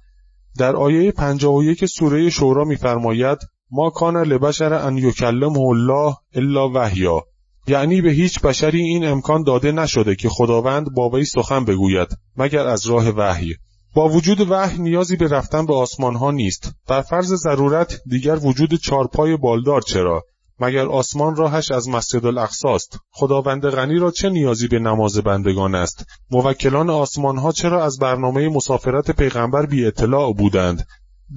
در 0.58 0.76
آیه 0.76 1.12
51 1.12 1.86
سوره 1.86 2.30
شورا 2.30 2.64
میفرماید 2.64 3.38
ما 3.72 3.90
کان 3.90 4.18
لبشر 4.18 4.74
ان 4.74 4.98
یکلمه 4.98 5.60
الله 5.60 6.16
الا 6.36 6.70
وحیا. 6.70 7.24
یعنی 7.68 8.02
به 8.02 8.12
هیچ 8.12 8.40
بشری 8.40 8.82
این 8.82 9.06
امکان 9.06 9.44
داده 9.44 9.72
نشده 9.72 10.16
که 10.16 10.30
خداوند 10.30 10.94
با 10.96 11.10
وی 11.10 11.26
سخن 11.26 11.66
بگوید 11.66 12.08
مگر 12.38 12.68
از 12.68 12.86
راه 12.86 13.10
وحی. 13.10 13.56
با 13.96 14.10
وجود 14.10 14.52
وحی 14.52 14.78
نیازی 14.78 15.16
به 15.16 15.28
رفتن 15.28 15.66
به 15.66 15.76
آسمان 15.76 16.16
ها 16.16 16.32
نیست. 16.32 16.72
در 16.88 17.02
فرض 17.02 17.34
ضرورت 17.34 18.02
دیگر 18.06 18.36
وجود 18.36 18.76
چارپای 18.76 19.38
بالدار 19.38 19.82
چرا؟ 19.82 20.24
مگر 20.60 20.86
آسمان 20.86 21.36
راهش 21.36 21.72
از 21.72 21.90
مسجد 21.90 22.26
الاقصاست 22.26 23.00
خداوند 23.12 23.70
غنی 23.70 24.00
را 24.00 24.12
چه 24.12 24.30
نیازی 24.30 24.68
به 24.68 24.80
نماز 24.80 25.18
بندگان 25.18 25.76
است؟ 25.76 26.06
موکلان 26.32 26.90
آسمان 26.90 27.38
ها 27.38 27.52
چرا 27.52 27.84
از 27.84 28.00
برنامه 28.00 28.50
مسافرت 28.50 29.12
پیغمبر 29.12 29.66
بی 29.66 29.86
اطلاع 29.86 30.34
بودند؟ 30.34 30.88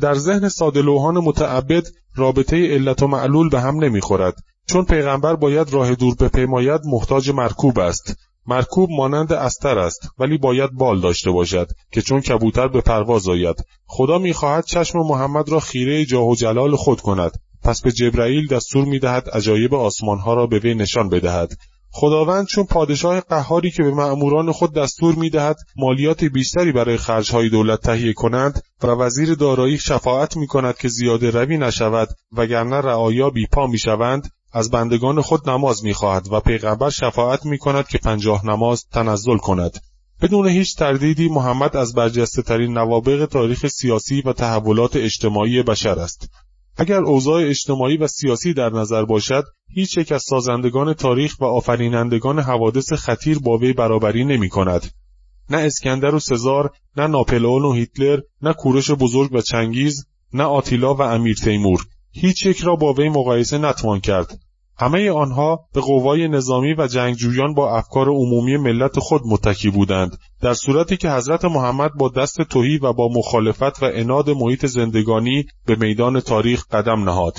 در 0.01 0.15
ذهن 0.15 0.49
سادلوهان 0.49 1.19
متعبد 1.19 1.89
رابطه 2.15 2.57
علت 2.75 3.03
و 3.03 3.07
معلول 3.07 3.49
به 3.49 3.61
هم 3.61 3.85
نمی‌خورد. 3.85 4.35
چون 4.67 4.85
پیغمبر 4.85 5.37
باید 5.37 5.73
راه 5.73 5.95
دور 5.95 6.15
بپیماید 6.15 6.81
محتاج 6.85 7.31
مرکوب 7.31 7.79
است. 7.79 8.17
مرکوب 8.47 8.91
مانند 8.91 9.33
استر 9.33 9.79
است 9.79 10.09
ولی 10.19 10.39
باید 10.39 10.71
بال 10.73 11.01
داشته 11.01 11.31
باشد 11.31 11.69
که 11.93 12.03
چون 12.03 12.21
کبوتر 12.21 12.69
به 12.69 12.81
پرواز 12.81 13.29
آید. 13.29 13.57
خدا 13.87 14.19
می‌خواهد 14.19 14.65
چشم 14.65 14.99
محمد 14.99 15.49
را 15.49 15.61
خیره 15.61 16.05
جاه 16.05 16.29
و 16.29 16.35
جلال 16.35 16.77
خود 16.77 17.01
کند. 17.01 17.33
پس 17.63 17.83
به 17.83 17.93
جبرائیل 17.93 18.47
دستور 18.47 18.85
می‌دهد 18.85 19.29
عجایب 19.29 19.75
آسمانها 19.75 20.35
را 20.35 20.47
به 20.47 20.59
وی 20.59 20.75
نشان 20.75 21.09
بدهد. 21.09 21.53
خداوند 21.91 22.47
چون 22.47 22.65
پادشاه 22.65 23.21
قهاری 23.21 23.71
که 23.71 23.83
به 23.83 23.91
مأموران 23.91 24.53
خود 24.53 24.75
دستور 24.75 25.15
می‌دهد 25.15 25.57
مالیات 25.77 26.25
بیشتری 26.25 26.73
برای 26.73 26.97
خرجهای 26.97 27.49
دولت 27.49 27.81
تهیه 27.81 28.13
کنند 28.13 28.63
و 28.83 28.87
وزیر 28.87 29.35
دارایی 29.35 29.79
شفاعت 29.79 30.37
می 30.37 30.47
کند 30.47 30.77
که 30.77 30.89
زیاده 30.89 31.31
روی 31.31 31.59
نشود 31.59 32.09
وگرنه 32.33 32.77
رعایا 32.77 33.31
بیپا 33.31 33.67
می‌شوند 33.67 34.29
از 34.55 34.71
بندگان 34.71 35.21
خود 35.21 35.51
نماز 35.51 35.85
می‌خواهد 35.85 36.33
و 36.33 36.41
پیغمبر 36.41 36.91
شفاعت 36.91 37.47
می 37.47 37.59
کند 37.59 37.89
که 37.89 37.99
پنجاه 37.99 38.47
نماز 38.47 38.85
تنزل 38.93 39.37
کند 39.37 39.81
بدون 40.23 40.49
هیچ 40.49 40.77
تردیدی 40.77 41.29
محمد 41.29 41.77
از 41.77 41.95
برجسته 41.95 42.43
ترین 42.43 42.79
نوابق 42.79 43.27
تاریخ 43.27 43.67
سیاسی 43.67 44.21
و 44.21 44.33
تحولات 44.33 44.97
اجتماعی 44.97 45.63
بشر 45.63 45.99
است 45.99 46.29
اگر 46.77 47.01
اوضاع 47.01 47.43
اجتماعی 47.49 47.97
و 47.97 48.07
سیاسی 48.07 48.55
در 48.55 48.71
نظر 48.71 49.05
باشد 49.05 49.45
هیچ 49.69 49.99
یک 49.99 50.13
از 50.13 50.23
سازندگان 50.23 50.95
تاریخ 50.95 51.37
و 51.41 51.45
آفرینندگان 51.45 52.39
حوادث 52.39 52.93
خطیر 52.93 53.39
با 53.39 53.59
وی 53.59 53.73
برابری 53.73 54.25
نمی 54.25 54.49
کند. 54.49 54.91
نه 55.51 55.57
اسکندر 55.57 56.15
و 56.15 56.19
سزار، 56.19 56.71
نه 56.97 57.07
ناپلئون 57.07 57.65
و 57.65 57.73
هیتلر، 57.73 58.21
نه 58.43 58.53
کورش 58.53 58.91
بزرگ 58.91 59.33
و 59.33 59.41
چنگیز، 59.41 60.07
نه 60.33 60.45
آتیلا 60.45 60.95
و 60.95 61.03
امیر 61.03 61.37
تیمور. 61.37 61.87
هیچ 62.13 62.47
یک 62.47 62.61
را 62.61 62.77
با 62.77 62.93
وی 62.93 63.09
مقایسه 63.09 63.59
نتوان 63.59 64.01
کرد. 64.01 64.39
همه 64.79 65.11
آنها 65.11 65.61
به 65.75 65.81
قوای 65.81 66.29
نظامی 66.29 66.75
و 66.75 66.87
جنگجویان 66.87 67.55
با 67.55 67.77
افکار 67.77 68.09
عمومی 68.09 68.57
ملت 68.57 68.99
خود 68.99 69.23
متکی 69.27 69.71
بودند. 69.71 70.19
در 70.41 70.55
صورتی 70.55 70.97
که 70.97 71.11
حضرت 71.11 71.45
محمد 71.45 71.91
با 71.99 72.09
دست 72.09 72.43
توهی 72.43 72.79
و 72.79 72.93
با 72.93 73.09
مخالفت 73.09 73.83
و 73.83 73.91
اناد 73.93 74.31
محیط 74.31 74.67
زندگانی 74.67 75.45
به 75.67 75.77
میدان 75.77 76.21
تاریخ 76.21 76.67
قدم 76.71 77.05
نهاد. 77.05 77.39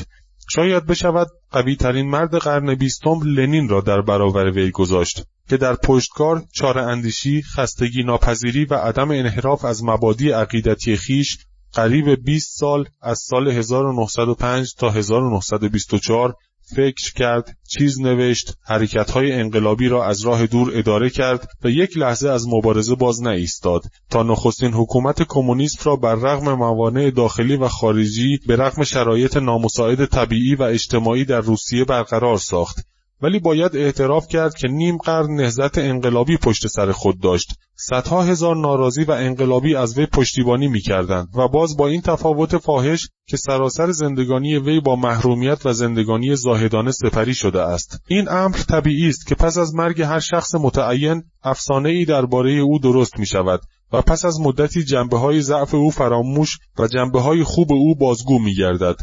شاید 0.50 0.86
بشود 0.86 1.27
قوی 1.51 1.75
ترین 1.75 2.10
مرد 2.10 2.38
قرن 2.38 2.75
بیستم 2.75 3.20
لنین 3.24 3.70
را 3.70 3.82
در 3.82 4.01
برابر 4.01 4.51
وی 4.51 4.72
گذاشت 4.72 5.24
که 5.50 5.58
در 5.58 5.75
پشتکار 5.75 6.44
چاره 6.53 6.81
اندیشی، 6.81 7.42
خستگی 7.42 8.03
ناپذیری 8.03 8.66
و 8.66 8.74
عدم 8.74 9.12
انحراف 9.12 9.66
از 9.66 9.83
مبادی 9.83 10.29
عقیدتی 10.29 10.96
خیش 10.96 11.38
قریب 11.74 12.24
20 12.24 12.60
سال 12.60 12.86
از 13.01 13.20
سال 13.20 13.48
1905 13.48 14.74
تا 14.77 14.90
1924 14.90 16.36
فکر 16.75 17.14
کرد، 17.14 17.58
چیز 17.68 18.01
نوشت، 18.01 18.58
حرکتهای 18.66 19.32
انقلابی 19.32 19.88
را 19.88 20.06
از 20.06 20.22
راه 20.22 20.48
دور 20.48 20.72
اداره 20.74 21.10
کرد 21.10 21.50
و 21.64 21.70
یک 21.70 21.98
لحظه 21.98 22.30
از 22.30 22.48
مبارزه 22.48 22.96
باز 22.96 23.24
نایستاد 23.24 23.84
تا 24.10 24.24
نخستین 24.24 24.74
حکومت 24.74 25.24
کمونیست 25.24 25.88
را 25.88 25.96
بر 25.96 26.16
رغم 26.16 26.54
موانع 26.54 27.10
داخلی 27.10 27.56
و 27.56 27.68
خارجی 27.68 28.40
به 28.48 28.56
رغم 28.56 28.84
شرایط 28.84 29.38
نامساعد 29.38 30.06
طبیعی 30.06 30.56
و 30.56 30.64
اجتماعی 30.64 31.25
در 31.25 31.42
روسیه 31.42 31.86
برقرار 31.86 32.38
ساخت. 32.38 32.95
ولی 33.22 33.40
باید 33.40 33.75
اعتراف 33.75 34.28
کرد 34.28 34.56
که 34.56 34.68
نیم 34.68 34.98
قرن 34.98 35.36
نهزت 35.36 35.78
انقلابی 35.78 36.38
پشت 36.38 36.68
سر 36.68 36.92
خود 36.92 37.22
داشت. 37.22 37.54
صدها 37.75 38.24
هزار 38.24 38.56
ناراضی 38.56 39.04
و 39.04 39.12
انقلابی 39.12 39.75
از 39.75 39.98
وی 39.98 40.06
پشتیبانی 40.06 40.68
می‌کردند 40.68 41.28
و 41.36 41.48
باز 41.48 41.78
با 41.78 41.88
این 41.88 42.01
تفاوت 42.01 42.58
فاحش 42.58 43.10
که 43.28 43.38
سراسر 43.38 43.92
زندگانی 43.92 44.58
وی 44.58 44.80
با 44.80 44.96
محرومیت 44.96 45.66
و 45.66 45.74
زندگانی 45.74 46.36
زاهدانه 46.36 46.92
سپری 46.92 47.34
شده 47.34 47.62
است. 47.62 48.00
این 48.08 48.30
امر 48.30 48.58
طبیعی 48.58 49.10
است 49.10 49.28
که 49.28 49.36
پس 49.36 49.58
از 49.58 49.75
مرگ 49.75 50.01
هر 50.01 50.20
شخص 50.20 50.56
متعین 50.56 51.24
افسانه 51.44 51.90
ای 51.90 52.06
درباره 52.06 52.51
او 52.51 52.80
درست 52.80 53.20
می 53.20 53.25
شود 53.25 53.62
و 53.94 54.01
پس 54.01 54.25
از 54.25 54.40
مدتی 54.40 54.84
جنبه 54.84 55.18
های 55.18 55.42
ضعف 55.42 55.74
او 55.74 55.92
فراموش 55.92 56.58
و 56.80 56.88
جنبه 56.88 57.22
های 57.22 57.44
خوب 57.44 57.72
او 57.72 57.96
بازگو 57.96 58.40
می 58.40 58.56
گردد 58.56 58.96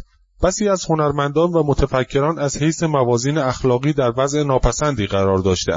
بسی 0.42 0.68
از 0.68 0.84
هنرمندان 0.84 1.52
و 1.52 1.62
متفکران 1.66 2.38
از 2.38 2.56
حیث 2.56 2.82
موازین 2.82 3.38
اخلاقی 3.38 3.92
در 3.92 4.12
وضع 4.16 4.42
ناپسندی 4.42 5.06
قرار 5.06 5.38
داشته 5.38 5.72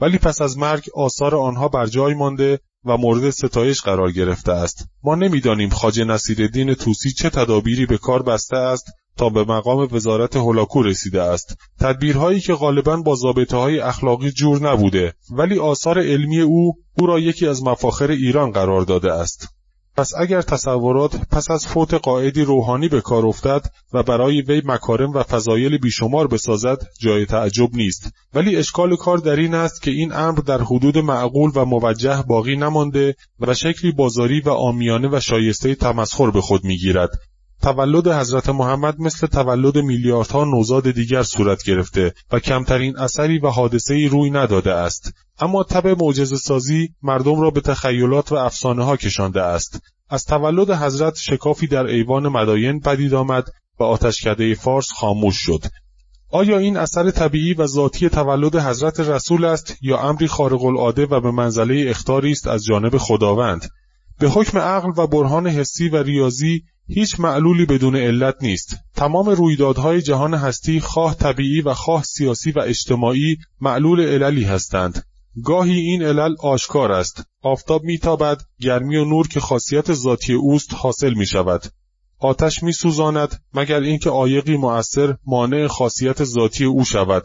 ولی 0.00 0.18
پس 0.18 0.42
از 0.42 0.58
مرگ 0.58 0.84
آثار 0.94 1.34
آنها 1.34 1.68
بر 1.68 1.86
جای 1.86 2.14
مانده 2.14 2.60
و 2.84 2.96
مورد 2.96 3.30
ستایش 3.30 3.80
قرار 3.80 4.12
گرفته 4.12 4.52
است. 4.52 4.86
ما 5.02 5.14
نمی‌دانیم 5.14 5.68
خواجه 5.68 6.04
نصیرالدین 6.04 6.74
توسی 6.74 7.10
چه 7.10 7.30
تدابیری 7.30 7.86
به 7.86 7.98
کار 7.98 8.22
بسته 8.22 8.56
است 8.56 8.92
تا 9.16 9.28
به 9.28 9.44
مقام 9.44 9.88
وزارت 9.92 10.36
هولاکو 10.36 10.82
رسیده 10.82 11.22
است. 11.22 11.56
تدبیرهایی 11.80 12.40
که 12.40 12.54
غالبا 12.54 12.96
با 12.96 13.14
ضابطه 13.14 13.56
های 13.56 13.80
اخلاقی 13.80 14.30
جور 14.30 14.72
نبوده 14.72 15.14
ولی 15.30 15.58
آثار 15.58 15.98
علمی 15.98 16.40
او 16.40 16.74
او 16.98 17.06
را 17.06 17.18
یکی 17.18 17.46
از 17.46 17.62
مفاخر 17.62 18.10
ایران 18.10 18.50
قرار 18.50 18.82
داده 18.82 19.12
است. 19.12 19.48
پس 19.96 20.12
اگر 20.18 20.42
تصورات 20.42 21.16
پس 21.30 21.50
از 21.50 21.66
فوت 21.66 21.94
قائدی 21.94 22.42
روحانی 22.42 22.88
به 22.88 23.00
کار 23.00 23.26
افتد 23.26 23.62
و 23.92 24.02
برای 24.02 24.42
وی 24.42 24.62
مکارم 24.64 25.12
و 25.12 25.22
فضایل 25.22 25.78
بیشمار 25.78 26.26
بسازد 26.26 26.86
جای 27.00 27.26
تعجب 27.26 27.68
نیست. 27.74 28.10
ولی 28.34 28.56
اشکال 28.56 28.96
کار 28.96 29.18
در 29.18 29.36
این 29.36 29.54
است 29.54 29.82
که 29.82 29.90
این 29.90 30.12
امر 30.12 30.38
در 30.38 30.62
حدود 30.62 30.98
معقول 30.98 31.50
و 31.54 31.64
موجه 31.64 32.24
باقی 32.28 32.56
نمانده 32.56 33.14
و 33.40 33.54
شکلی 33.54 33.92
بازاری 33.92 34.40
و 34.40 34.50
آمیانه 34.50 35.08
و 35.12 35.20
شایسته 35.20 35.74
تمسخر 35.74 36.30
به 36.30 36.40
خود 36.40 36.64
می‌گیرد. 36.64 37.10
تولد 37.62 38.08
حضرت 38.08 38.48
محمد 38.48 39.00
مثل 39.00 39.26
تولد 39.26 39.78
میلیاردها 39.78 40.44
نوزاد 40.44 40.90
دیگر 40.90 41.22
صورت 41.22 41.62
گرفته 41.62 42.14
و 42.32 42.38
کمترین 42.38 42.98
اثری 42.98 43.38
و 43.38 43.48
حادثه‌ای 43.48 44.08
روی 44.08 44.30
نداده 44.30 44.72
است. 44.72 45.12
اما 45.38 45.62
تب 45.62 45.86
معجزه 46.02 46.36
سازی 46.36 46.88
مردم 47.02 47.40
را 47.40 47.50
به 47.50 47.60
تخیلات 47.60 48.32
و 48.32 48.34
افسانه 48.34 48.84
ها 48.84 48.96
کشانده 48.96 49.42
است. 49.42 49.80
از 50.10 50.24
تولد 50.24 50.70
حضرت 50.70 51.16
شکافی 51.16 51.66
در 51.66 51.86
ایوان 51.86 52.28
مداین 52.28 52.80
پدید 52.80 53.14
آمد 53.14 53.44
و 53.80 53.82
آتشکده 53.82 54.54
فارس 54.54 54.92
خاموش 54.92 55.36
شد. 55.36 55.64
آیا 56.30 56.58
این 56.58 56.76
اثر 56.76 57.10
طبیعی 57.10 57.54
و 57.54 57.66
ذاتی 57.66 58.08
تولد 58.08 58.56
حضرت 58.56 59.00
رسول 59.00 59.44
است 59.44 59.76
یا 59.82 59.98
امری 59.98 60.28
خارق 60.28 60.64
العاده 60.64 61.06
و 61.06 61.20
به 61.20 61.30
منزله 61.30 61.84
اختاری 61.90 62.30
است 62.30 62.48
از 62.48 62.64
جانب 62.64 62.98
خداوند؟ 62.98 63.68
به 64.18 64.28
حکم 64.28 64.58
عقل 64.58 64.90
و 64.96 65.06
برهان 65.06 65.46
حسی 65.46 65.88
و 65.88 65.96
ریاضی 65.96 66.62
هیچ 66.88 67.20
معلولی 67.20 67.66
بدون 67.66 67.96
علت 67.96 68.34
نیست. 68.40 68.76
تمام 68.94 69.28
رویدادهای 69.28 70.02
جهان 70.02 70.34
هستی 70.34 70.80
خواه 70.80 71.14
طبیعی 71.14 71.60
و 71.60 71.74
خواه 71.74 72.02
سیاسی 72.04 72.50
و 72.50 72.60
اجتماعی 72.60 73.36
معلول 73.60 74.00
عللی 74.00 74.44
هستند. 74.44 75.04
گاهی 75.44 75.80
این 75.80 76.02
علل 76.02 76.34
آشکار 76.40 76.92
است. 76.92 77.24
آفتاب 77.42 77.84
میتابد 77.84 78.42
گرمی 78.60 78.96
و 78.96 79.04
نور 79.04 79.28
که 79.28 79.40
خاصیت 79.40 79.92
ذاتی 79.92 80.32
اوست 80.32 80.74
حاصل 80.74 81.14
می 81.14 81.26
شود 81.26 81.64
آتش 82.22 82.62
می 82.62 82.72
سوزاند 82.72 83.42
مگر 83.54 83.80
اینکه 83.80 84.10
عایقی 84.10 84.56
مؤثر 84.56 85.16
مانع 85.26 85.66
خاصیت 85.66 86.24
ذاتی 86.24 86.64
او 86.64 86.84
شود. 86.84 87.24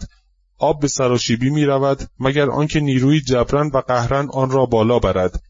آب 0.57 0.79
به 0.79 0.87
سراشیبی 0.87 1.49
می 1.49 1.65
رود 1.65 2.09
مگر 2.19 2.49
آنکه 2.49 2.79
نیروی 2.79 3.21
جبران 3.21 3.71
و 3.73 3.77
قهرن 3.77 4.27
آن 4.33 4.49
را 4.49 4.65
بالا 4.65 4.99
برد. 4.99 5.43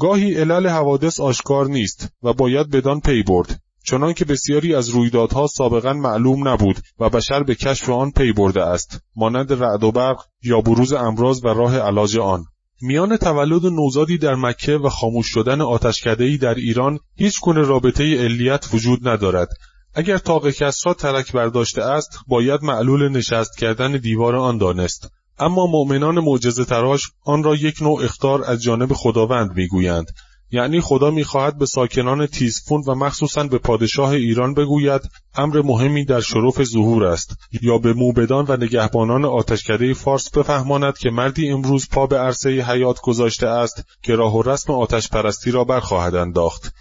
گاهی 0.00 0.34
علل 0.34 0.68
حوادث 0.68 1.20
آشکار 1.20 1.66
نیست 1.66 2.08
و 2.22 2.32
باید 2.32 2.70
بدان 2.70 3.00
پی 3.00 3.22
برد 3.22 3.60
چنانکه 3.84 4.24
بسیاری 4.24 4.74
از 4.74 4.88
رویدادها 4.88 5.46
سابقا 5.46 5.92
معلوم 5.92 6.48
نبود 6.48 6.80
و 6.98 7.10
بشر 7.10 7.42
به 7.42 7.54
کشف 7.54 7.90
آن 7.90 8.10
پی 8.10 8.32
برده 8.32 8.62
است 8.62 9.00
مانند 9.16 9.52
رعد 9.52 9.84
و 9.84 9.92
برق 9.92 10.24
یا 10.42 10.60
بروز 10.60 10.92
امراض 10.92 11.44
و 11.44 11.48
راه 11.48 11.78
علاج 11.78 12.18
آن. 12.18 12.44
میان 12.82 13.16
تولد 13.16 13.66
نوزادی 13.66 14.18
در 14.18 14.34
مکه 14.34 14.76
و 14.76 14.88
خاموش 14.88 15.26
شدن 15.26 15.60
آتشکدهای 15.60 16.38
در 16.38 16.54
ایران 16.54 16.98
هیچ 17.16 17.40
گونه 17.40 17.60
رابطه 17.60 18.24
علیت 18.24 18.68
وجود 18.72 19.08
ندارد. 19.08 19.48
اگر 19.94 20.18
تاق 20.18 20.50
کسرا 20.50 20.94
ترک 20.94 21.32
برداشته 21.32 21.82
است 21.82 22.18
باید 22.28 22.62
معلول 22.62 23.08
نشست 23.08 23.58
کردن 23.58 23.92
دیوار 23.92 24.36
آن 24.36 24.58
دانست. 24.58 25.10
اما 25.38 25.66
مؤمنان 25.66 26.20
معجزه 26.20 26.64
تراش 26.64 27.10
آن 27.24 27.42
را 27.42 27.54
یک 27.54 27.82
نوع 27.82 28.04
اختار 28.04 28.44
از 28.44 28.62
جانب 28.62 28.92
خداوند 28.92 29.56
می‌گویند. 29.56 30.06
یعنی 30.50 30.80
خدا 30.80 31.10
می‌خواهد 31.10 31.58
به 31.58 31.66
ساکنان 31.66 32.26
تیزفون 32.26 32.82
و 32.86 32.94
مخصوصا 32.94 33.44
به 33.44 33.58
پادشاه 33.58 34.10
ایران 34.10 34.54
بگوید 34.54 35.00
امر 35.34 35.62
مهمی 35.62 36.04
در 36.04 36.20
شرف 36.20 36.64
ظهور 36.64 37.04
است. 37.04 37.36
یا 37.62 37.78
به 37.78 37.92
موبدان 37.92 38.44
و 38.48 38.56
نگهبانان 38.56 39.24
آتشکده 39.24 39.94
فارس 39.94 40.30
بفهماند 40.30 40.98
که 40.98 41.10
مردی 41.10 41.50
امروز 41.50 41.88
پا 41.88 42.06
به 42.06 42.18
عرصه 42.18 42.50
حیات 42.50 43.00
گذاشته 43.00 43.46
است 43.46 43.84
که 44.02 44.16
راه 44.16 44.36
و 44.36 44.42
رسم 44.42 44.72
آتش 44.72 45.08
پرستی 45.08 45.50
را 45.50 45.64
برخواهد 45.64 46.14
انداخت. 46.14 46.74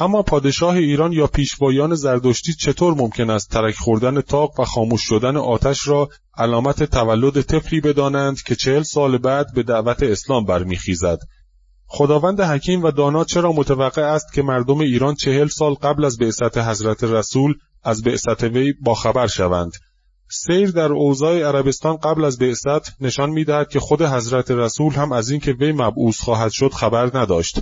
اما 0.00 0.22
پادشاه 0.22 0.74
ایران 0.74 1.12
یا 1.12 1.26
پیشوایان 1.26 1.94
زردشتی 1.94 2.54
چطور 2.54 2.94
ممکن 2.94 3.30
است 3.30 3.50
ترک 3.50 3.74
خوردن 3.74 4.20
تاق 4.20 4.60
و 4.60 4.64
خاموش 4.64 5.02
شدن 5.02 5.36
آتش 5.36 5.88
را 5.88 6.08
علامت 6.36 6.82
تولد 6.82 7.42
طفلی 7.42 7.80
بدانند 7.80 8.42
که 8.42 8.54
چهل 8.54 8.82
سال 8.82 9.18
بعد 9.18 9.46
به 9.54 9.62
دعوت 9.62 10.02
اسلام 10.02 10.44
برمیخیزد؟ 10.44 11.18
خداوند 11.86 12.40
حکیم 12.40 12.82
و 12.82 12.90
دانا 12.90 13.24
چرا 13.24 13.52
متوقع 13.52 14.02
است 14.02 14.32
که 14.32 14.42
مردم 14.42 14.78
ایران 14.78 15.14
چهل 15.14 15.46
سال 15.46 15.74
قبل 15.74 16.04
از 16.04 16.18
بعثت 16.18 16.58
حضرت 16.58 17.04
رسول 17.04 17.54
از 17.84 18.02
بعثت 18.02 18.42
وی 18.42 18.72
باخبر 18.72 19.26
شوند؟ 19.26 19.72
سیر 20.30 20.70
در 20.70 20.92
اوضاع 20.92 21.38
عربستان 21.38 21.96
قبل 21.96 22.24
از 22.24 22.38
بعثت 22.38 23.02
نشان 23.02 23.30
می‌دهد 23.30 23.68
که 23.68 23.80
خود 23.80 24.02
حضرت 24.02 24.50
رسول 24.50 24.92
هم 24.92 25.12
از 25.12 25.30
اینکه 25.30 25.52
وی 25.52 25.72
مبعوث 25.72 26.20
خواهد 26.20 26.50
شد 26.50 26.72
خبر 26.72 27.10
نداشت. 27.18 27.60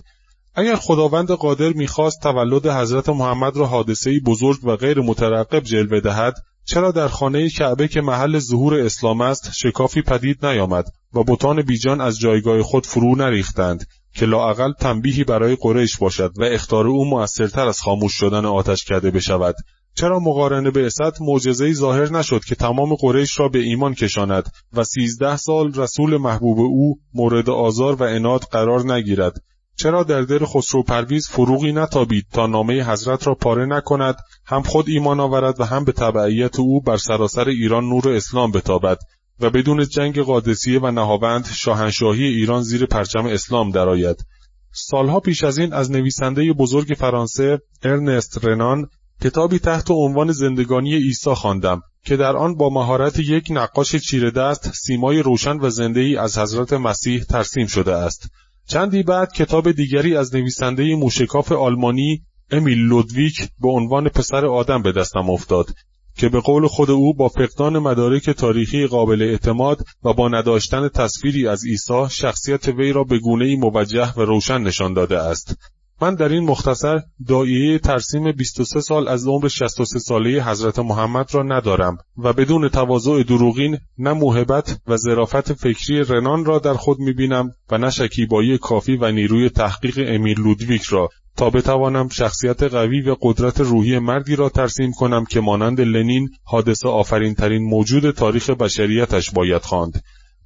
اگر 0.58 0.76
خداوند 0.76 1.30
قادر 1.30 1.72
می‌خواست 1.72 2.22
تولد 2.22 2.66
حضرت 2.66 3.08
محمد 3.08 3.56
را 3.56 3.66
حادثه 3.66 4.20
بزرگ 4.20 4.64
و 4.64 4.76
غیر 4.76 5.00
مترقب 5.00 5.60
جلوه 5.60 6.00
دهد 6.00 6.34
چرا 6.64 6.90
در 6.90 7.08
خانه 7.08 7.48
کعبه 7.48 7.88
که 7.88 8.00
محل 8.00 8.38
ظهور 8.38 8.74
اسلام 8.74 9.20
است 9.20 9.52
شکافی 9.54 10.02
پدید 10.02 10.46
نیامد 10.46 10.84
و 11.14 11.24
بتان 11.24 11.62
بیجان 11.62 12.00
از 12.00 12.18
جایگاه 12.18 12.62
خود 12.62 12.86
فرو 12.86 13.16
نریختند 13.16 13.86
که 14.14 14.26
لااقل 14.26 14.72
تنبیهی 14.72 15.24
برای 15.24 15.56
قریش 15.60 15.96
باشد 15.96 16.32
و 16.36 16.44
اختار 16.44 16.86
او 16.86 17.04
موثرتر 17.04 17.68
از 17.68 17.80
خاموش 17.80 18.12
شدن 18.12 18.44
آتش 18.44 18.84
کرده 18.84 19.10
بشود؟ 19.10 19.54
چرا 19.94 20.18
مقارنه 20.18 20.70
به 20.70 20.86
اسد 20.86 21.12
معجزهای 21.20 21.74
ظاهر 21.74 22.12
نشد 22.12 22.44
که 22.44 22.54
تمام 22.54 22.94
قریش 22.94 23.40
را 23.40 23.48
به 23.48 23.58
ایمان 23.58 23.94
کشاند 23.94 24.52
و 24.72 24.84
سیزده 24.84 25.36
سال 25.36 25.74
رسول 25.74 26.16
محبوب 26.16 26.58
او 26.58 26.98
مورد 27.14 27.50
آزار 27.50 27.94
و 27.94 28.02
اناد 28.02 28.40
قرار 28.40 28.92
نگیرد؟ 28.94 29.42
چرا 29.78 30.02
در 30.02 30.22
دل 30.22 30.44
خسرو 30.44 30.82
پرویز 30.82 31.28
فروغی 31.28 31.72
نتابید 31.72 32.26
تا 32.32 32.46
نامه 32.46 32.84
حضرت 32.84 33.26
را 33.26 33.34
پاره 33.34 33.66
نکند 33.66 34.16
هم 34.46 34.62
خود 34.62 34.88
ایمان 34.88 35.20
آورد 35.20 35.60
و 35.60 35.64
هم 35.64 35.84
به 35.84 35.92
تبعیت 35.92 36.58
او 36.58 36.80
بر 36.80 36.96
سراسر 36.96 37.48
ایران 37.48 37.84
نور 37.84 38.08
اسلام 38.08 38.50
بتابد 38.50 38.98
و 39.40 39.50
بدون 39.50 39.88
جنگ 39.88 40.18
قادسیه 40.18 40.80
و 40.80 40.90
نهاوند 40.90 41.46
شاهنشاهی 41.46 42.24
ایران 42.24 42.62
زیر 42.62 42.86
پرچم 42.86 43.26
اسلام 43.26 43.70
درآید. 43.70 44.24
سالها 44.72 45.20
پیش 45.20 45.44
از 45.44 45.58
این 45.58 45.72
از 45.72 45.90
نویسنده 45.90 46.52
بزرگ 46.52 46.94
فرانسه 46.98 47.58
ارنست 47.82 48.44
رنان 48.44 48.86
کتابی 49.22 49.58
تحت 49.58 49.90
عنوان 49.90 50.32
زندگانی 50.32 50.94
عیسی 50.94 51.34
خواندم 51.34 51.82
که 52.04 52.16
در 52.16 52.36
آن 52.36 52.54
با 52.54 52.70
مهارت 52.70 53.18
یک 53.18 53.46
نقاش 53.50 53.96
چیره 53.96 54.30
دست 54.30 54.72
سیمای 54.74 55.22
روشن 55.22 55.56
و 55.60 55.70
زنده 55.70 56.00
ای 56.00 56.16
از 56.16 56.38
حضرت 56.38 56.72
مسیح 56.72 57.22
ترسیم 57.22 57.66
شده 57.66 57.94
است. 57.94 58.28
چندی 58.68 59.02
بعد 59.02 59.32
کتاب 59.32 59.72
دیگری 59.72 60.16
از 60.16 60.34
نویسنده 60.34 60.94
موشکاف 60.94 61.52
آلمانی 61.52 62.22
امیل 62.50 62.78
لودویک 62.78 63.48
به 63.60 63.68
عنوان 63.68 64.08
پسر 64.08 64.46
آدم 64.46 64.82
به 64.82 64.92
دستم 64.92 65.30
افتاد 65.30 65.74
که 66.16 66.28
به 66.28 66.40
قول 66.40 66.66
خود 66.66 66.90
او 66.90 67.14
با 67.14 67.28
فقدان 67.28 67.78
مدارک 67.78 68.30
تاریخی 68.30 68.86
قابل 68.86 69.22
اعتماد 69.22 69.84
و 70.04 70.12
با 70.12 70.28
نداشتن 70.28 70.88
تصویری 70.88 71.48
از 71.48 71.64
عیسی 71.64 72.06
شخصیت 72.10 72.68
وی 72.68 72.92
را 72.92 73.04
به 73.04 73.18
گونه 73.18 73.56
موجه 73.56 74.14
و 74.14 74.20
روشن 74.20 74.58
نشان 74.58 74.94
داده 74.94 75.18
است. 75.18 75.56
من 76.00 76.14
در 76.14 76.28
این 76.28 76.44
مختصر 76.44 77.00
دایه 77.26 77.78
ترسیم 77.78 78.32
23 78.32 78.80
سال 78.80 79.08
از 79.08 79.26
عمر 79.26 79.48
63 79.48 79.98
ساله 79.98 80.44
حضرت 80.44 80.78
محمد 80.78 81.34
را 81.34 81.42
ندارم 81.42 81.98
و 82.18 82.32
بدون 82.32 82.68
تواضع 82.68 83.22
دروغین 83.22 83.78
نه 83.98 84.12
موهبت 84.12 84.80
و 84.86 84.96
ظرافت 84.96 85.52
فکری 85.52 86.04
رنان 86.04 86.44
را 86.44 86.58
در 86.58 86.74
خود 86.74 86.98
می‌بینم 86.98 87.50
و 87.70 87.78
نه 87.78 87.90
شکیبایی 87.90 88.58
کافی 88.58 88.96
و 88.96 89.12
نیروی 89.12 89.48
تحقیق 89.48 90.04
امیر 90.08 90.40
لودویک 90.40 90.82
را 90.82 91.08
تا 91.36 91.50
بتوانم 91.50 92.08
شخصیت 92.08 92.62
قوی 92.62 93.00
و 93.00 93.16
قدرت 93.20 93.60
روحی 93.60 93.98
مردی 93.98 94.36
را 94.36 94.48
ترسیم 94.48 94.92
کنم 94.92 95.24
که 95.24 95.40
مانند 95.40 95.80
لنین 95.80 96.28
حادثه 96.44 96.88
آفرین 96.88 97.34
ترین 97.34 97.62
موجود 97.62 98.10
تاریخ 98.10 98.50
بشریتش 98.50 99.30
باید 99.30 99.62
خواند. 99.62 100.02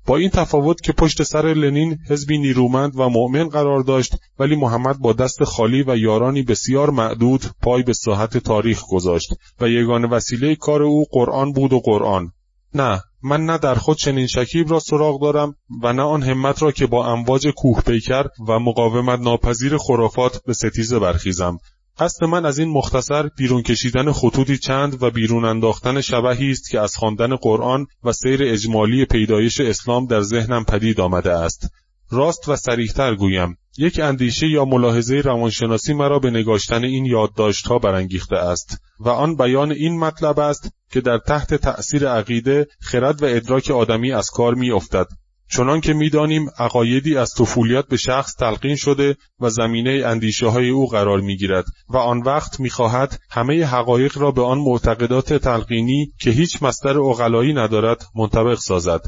با 0.06 0.16
این 0.16 0.30
تفاوت 0.30 0.80
که 0.80 0.92
پشت 0.92 1.22
سر 1.22 1.54
لنین 1.54 1.98
حزبی 2.08 2.38
نیرومند 2.38 2.92
و 2.96 3.08
مؤمن 3.08 3.48
قرار 3.48 3.80
داشت 3.80 4.16
ولی 4.38 4.56
محمد 4.56 4.98
با 4.98 5.12
دست 5.12 5.44
خالی 5.44 5.82
و 5.82 5.96
یارانی 5.96 6.42
بسیار 6.42 6.90
معدود 6.90 7.44
پای 7.62 7.82
به 7.82 7.92
ساحت 7.92 8.38
تاریخ 8.38 8.82
گذاشت 8.90 9.34
و 9.60 9.68
یگان 9.68 10.04
وسیله 10.04 10.54
کار 10.54 10.82
او 10.82 11.04
قرآن 11.10 11.52
بود 11.52 11.72
و 11.72 11.80
قرآن. 11.80 12.32
نه 12.74 13.02
من 13.22 13.46
نه 13.46 13.58
در 13.58 13.74
خود 13.74 13.96
چنین 13.96 14.26
شکیب 14.26 14.70
را 14.70 14.78
سراغ 14.78 15.22
دارم 15.22 15.54
و 15.82 15.92
نه 15.92 16.02
آن 16.02 16.22
همت 16.22 16.62
را 16.62 16.72
که 16.72 16.86
با 16.86 17.06
امواج 17.06 17.48
کوه 17.56 17.80
پیکر 17.80 18.24
و 18.48 18.58
مقاومت 18.58 19.20
ناپذیر 19.20 19.76
خرافات 19.76 20.42
به 20.46 20.52
ستیزه 20.52 20.98
برخیزم. 20.98 21.58
قصد 21.98 22.24
من 22.24 22.46
از 22.46 22.58
این 22.58 22.68
مختصر 22.68 23.28
بیرون 23.36 23.62
کشیدن 23.62 24.12
خطوطی 24.12 24.58
چند 24.58 25.02
و 25.02 25.10
بیرون 25.10 25.44
انداختن 25.44 26.00
شبهی 26.00 26.50
است 26.50 26.70
که 26.70 26.80
از 26.80 26.96
خواندن 26.96 27.36
قرآن 27.36 27.86
و 28.04 28.12
سیر 28.12 28.40
اجمالی 28.42 29.04
پیدایش 29.04 29.60
اسلام 29.60 30.06
در 30.06 30.20
ذهنم 30.20 30.64
پدید 30.64 31.00
آمده 31.00 31.32
است. 31.32 31.68
راست 32.10 32.48
و 32.48 32.56
سریحتر 32.56 33.14
گویم 33.14 33.56
یک 33.78 34.00
اندیشه 34.00 34.48
یا 34.48 34.64
ملاحظه 34.64 35.14
روانشناسی 35.14 35.92
مرا 35.94 36.18
به 36.18 36.30
نگاشتن 36.30 36.84
این 36.84 37.04
یادداشتها 37.04 37.78
برانگیخته 37.78 38.36
است 38.36 38.78
و 39.00 39.08
آن 39.08 39.36
بیان 39.36 39.72
این 39.72 39.98
مطلب 39.98 40.38
است 40.38 40.68
که 40.90 41.00
در 41.00 41.18
تحت 41.18 41.54
تأثیر 41.54 42.08
عقیده 42.08 42.66
خرد 42.80 43.22
و 43.22 43.26
ادراک 43.26 43.70
آدمی 43.70 44.12
از 44.12 44.30
کار 44.30 44.54
می 44.54 44.70
افتد 44.70 45.06
چنان 45.52 45.80
که 45.80 45.92
می‌دانیم 45.92 46.50
عقایدی 46.58 47.16
از 47.16 47.34
طفولیت 47.34 47.86
به 47.86 47.96
شخص 47.96 48.34
تلقین 48.36 48.76
شده 48.76 49.16
و 49.40 49.50
زمینه 49.50 50.02
اندیشه 50.06 50.46
های 50.46 50.68
او 50.68 50.88
قرار 50.88 51.20
می 51.20 51.36
گیرد 51.36 51.64
و 51.88 51.96
آن 51.96 52.22
وقت 52.22 52.60
می 52.60 52.70
خواهد 52.70 53.18
همه 53.30 53.64
حقایق 53.64 54.18
را 54.18 54.30
به 54.30 54.42
آن 54.42 54.58
معتقدات 54.58 55.32
تلقینی 55.32 56.12
که 56.20 56.30
هیچ 56.30 56.62
مصدر 56.62 56.98
اغلایی 56.98 57.52
ندارد 57.52 58.04
منطبق 58.14 58.58
سازد. 58.58 59.00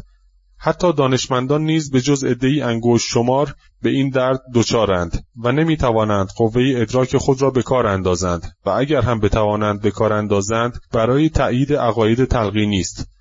حتی 0.59 0.92
دانشمندان 0.92 1.64
نیز 1.64 1.90
به 1.90 2.00
جز 2.00 2.24
عدهای 2.24 2.61
انگوش 2.61 3.02
شمار 3.12 3.54
به 3.83 3.90
این 3.90 4.11
درد 4.11 4.40
دچارند 4.54 5.24
و 5.44 5.52
نمی 5.52 5.76
توانند 5.76 6.28
قوه 6.37 6.62
ادراک 6.76 7.16
خود 7.16 7.42
را 7.42 7.50
به 7.50 7.62
کار 7.62 7.87
اندازند 7.87 8.57
و 8.66 8.70
اگر 8.70 9.00
هم 9.00 9.20
بتوانند 9.20 9.80
به 9.80 9.90
کار 9.90 10.12
اندازند 10.12 10.80
برای 10.92 11.28
تأیید 11.28 11.72
عقاید 11.72 12.24
تلقینی 12.24 12.80
است. 12.80 13.13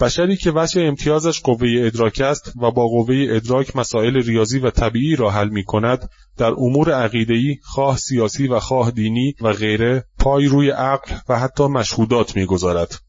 بشری 0.00 0.36
که 0.36 0.52
وجه 0.54 0.82
امتیازش 0.82 1.40
قوه 1.40 1.68
ادراک 1.78 2.20
است 2.20 2.52
و 2.56 2.70
با 2.70 2.86
قوه 2.88 3.26
ادراک 3.28 3.76
مسائل 3.76 4.22
ریاضی 4.22 4.58
و 4.58 4.70
طبیعی 4.70 5.16
را 5.16 5.30
حل 5.30 5.48
می 5.48 5.64
کند 5.64 6.10
در 6.36 6.50
امور 6.50 6.92
عقیدهی 6.92 7.58
خواه 7.62 7.96
سیاسی 7.96 8.48
و 8.48 8.60
خواه 8.60 8.90
دینی 8.90 9.34
و 9.40 9.52
غیره 9.52 10.04
پای 10.18 10.46
روی 10.46 10.70
عقل 10.70 11.14
و 11.28 11.38
حتی 11.38 11.66
مشهودات 11.66 12.36
می‌گذارد. 12.36 13.05